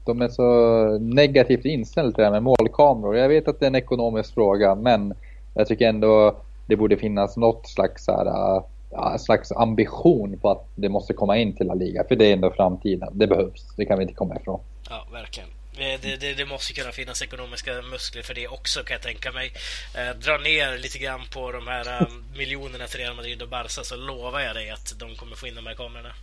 [0.04, 3.16] de är så negativt inställda till det här med målkameror.
[3.16, 5.14] Jag vet att det är en ekonomisk fråga men
[5.54, 6.36] jag tycker ändå
[6.66, 11.56] det borde finnas något slags här, ja, slags ambition på att det måste komma in
[11.56, 12.04] till La Liga.
[12.08, 13.08] För det är ändå framtiden.
[13.12, 13.74] Det behövs.
[13.76, 14.60] Det kan vi inte komma ifrån.
[14.90, 15.48] Ja, verkligen.
[15.76, 19.52] Det, det, det, måste kunna finnas ekonomiska muskler för det också kan jag tänka mig.
[19.94, 23.84] Eh, dra ner lite grann på de här eh, miljonerna till Real Madrid och Barca
[23.84, 26.14] så lovar jag dig att de kommer få in de här kamerorna.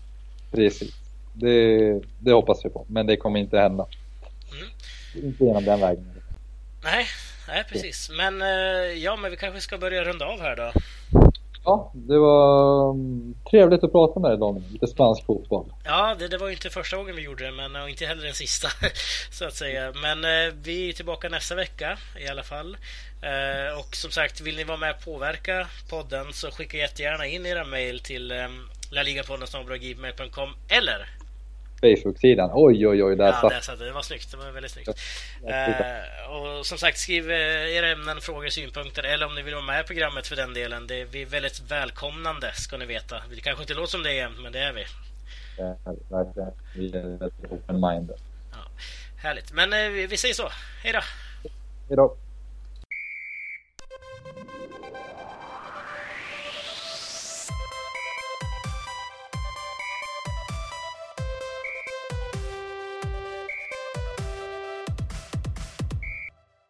[0.52, 0.94] Precis.
[1.34, 3.86] Det, det hoppas vi på, men det kommer inte hända.
[4.52, 4.70] Mm.
[5.28, 6.22] Inte genom den vägen.
[6.84, 7.06] Nej,
[7.48, 8.10] nej precis.
[8.10, 8.48] Men eh,
[9.04, 10.72] ja, men vi kanske ska börja runda av här då.
[11.64, 14.72] Ja, det var mm, trevligt att prata med dig Daniel.
[14.72, 15.74] Lite spansk fotboll.
[15.84, 18.34] Ja, det, det var ju inte första gången vi gjorde det, men inte heller den
[18.34, 18.68] sista
[19.32, 19.94] så att säga.
[20.02, 22.78] Men eh, vi är tillbaka nästa vecka i alla fall.
[23.22, 27.46] Eh, och som sagt, vill ni vara med och påverka podden så skicka jättegärna in
[27.46, 28.48] era mejl till eh,
[28.92, 31.08] laligapodden.com eller
[31.82, 32.50] Facebook-sidan.
[32.54, 33.16] Oj, oj, oj.
[33.16, 33.68] Där ja, satt.
[33.68, 33.86] Där det.
[33.86, 34.32] det var snyggt.
[34.32, 34.90] Det var väldigt snyggt.
[35.48, 39.66] Eh, och som sagt, skriv eh, era ämnen, frågor, synpunkter eller om ni vill vara
[39.66, 40.88] med i programmet för den delen.
[40.88, 43.24] Det är vi väldigt välkomnande, ska ni veta.
[43.30, 44.86] Vi kanske inte låter som det är men det är vi.
[45.58, 45.78] Ja,
[46.10, 46.52] verkligen.
[46.76, 48.18] Vi är väldigt open-minded.
[48.52, 48.58] Ja,
[49.18, 49.52] härligt.
[49.52, 50.50] Men eh, vi säger så.
[50.84, 51.00] Hej då!
[51.88, 52.18] Hej då!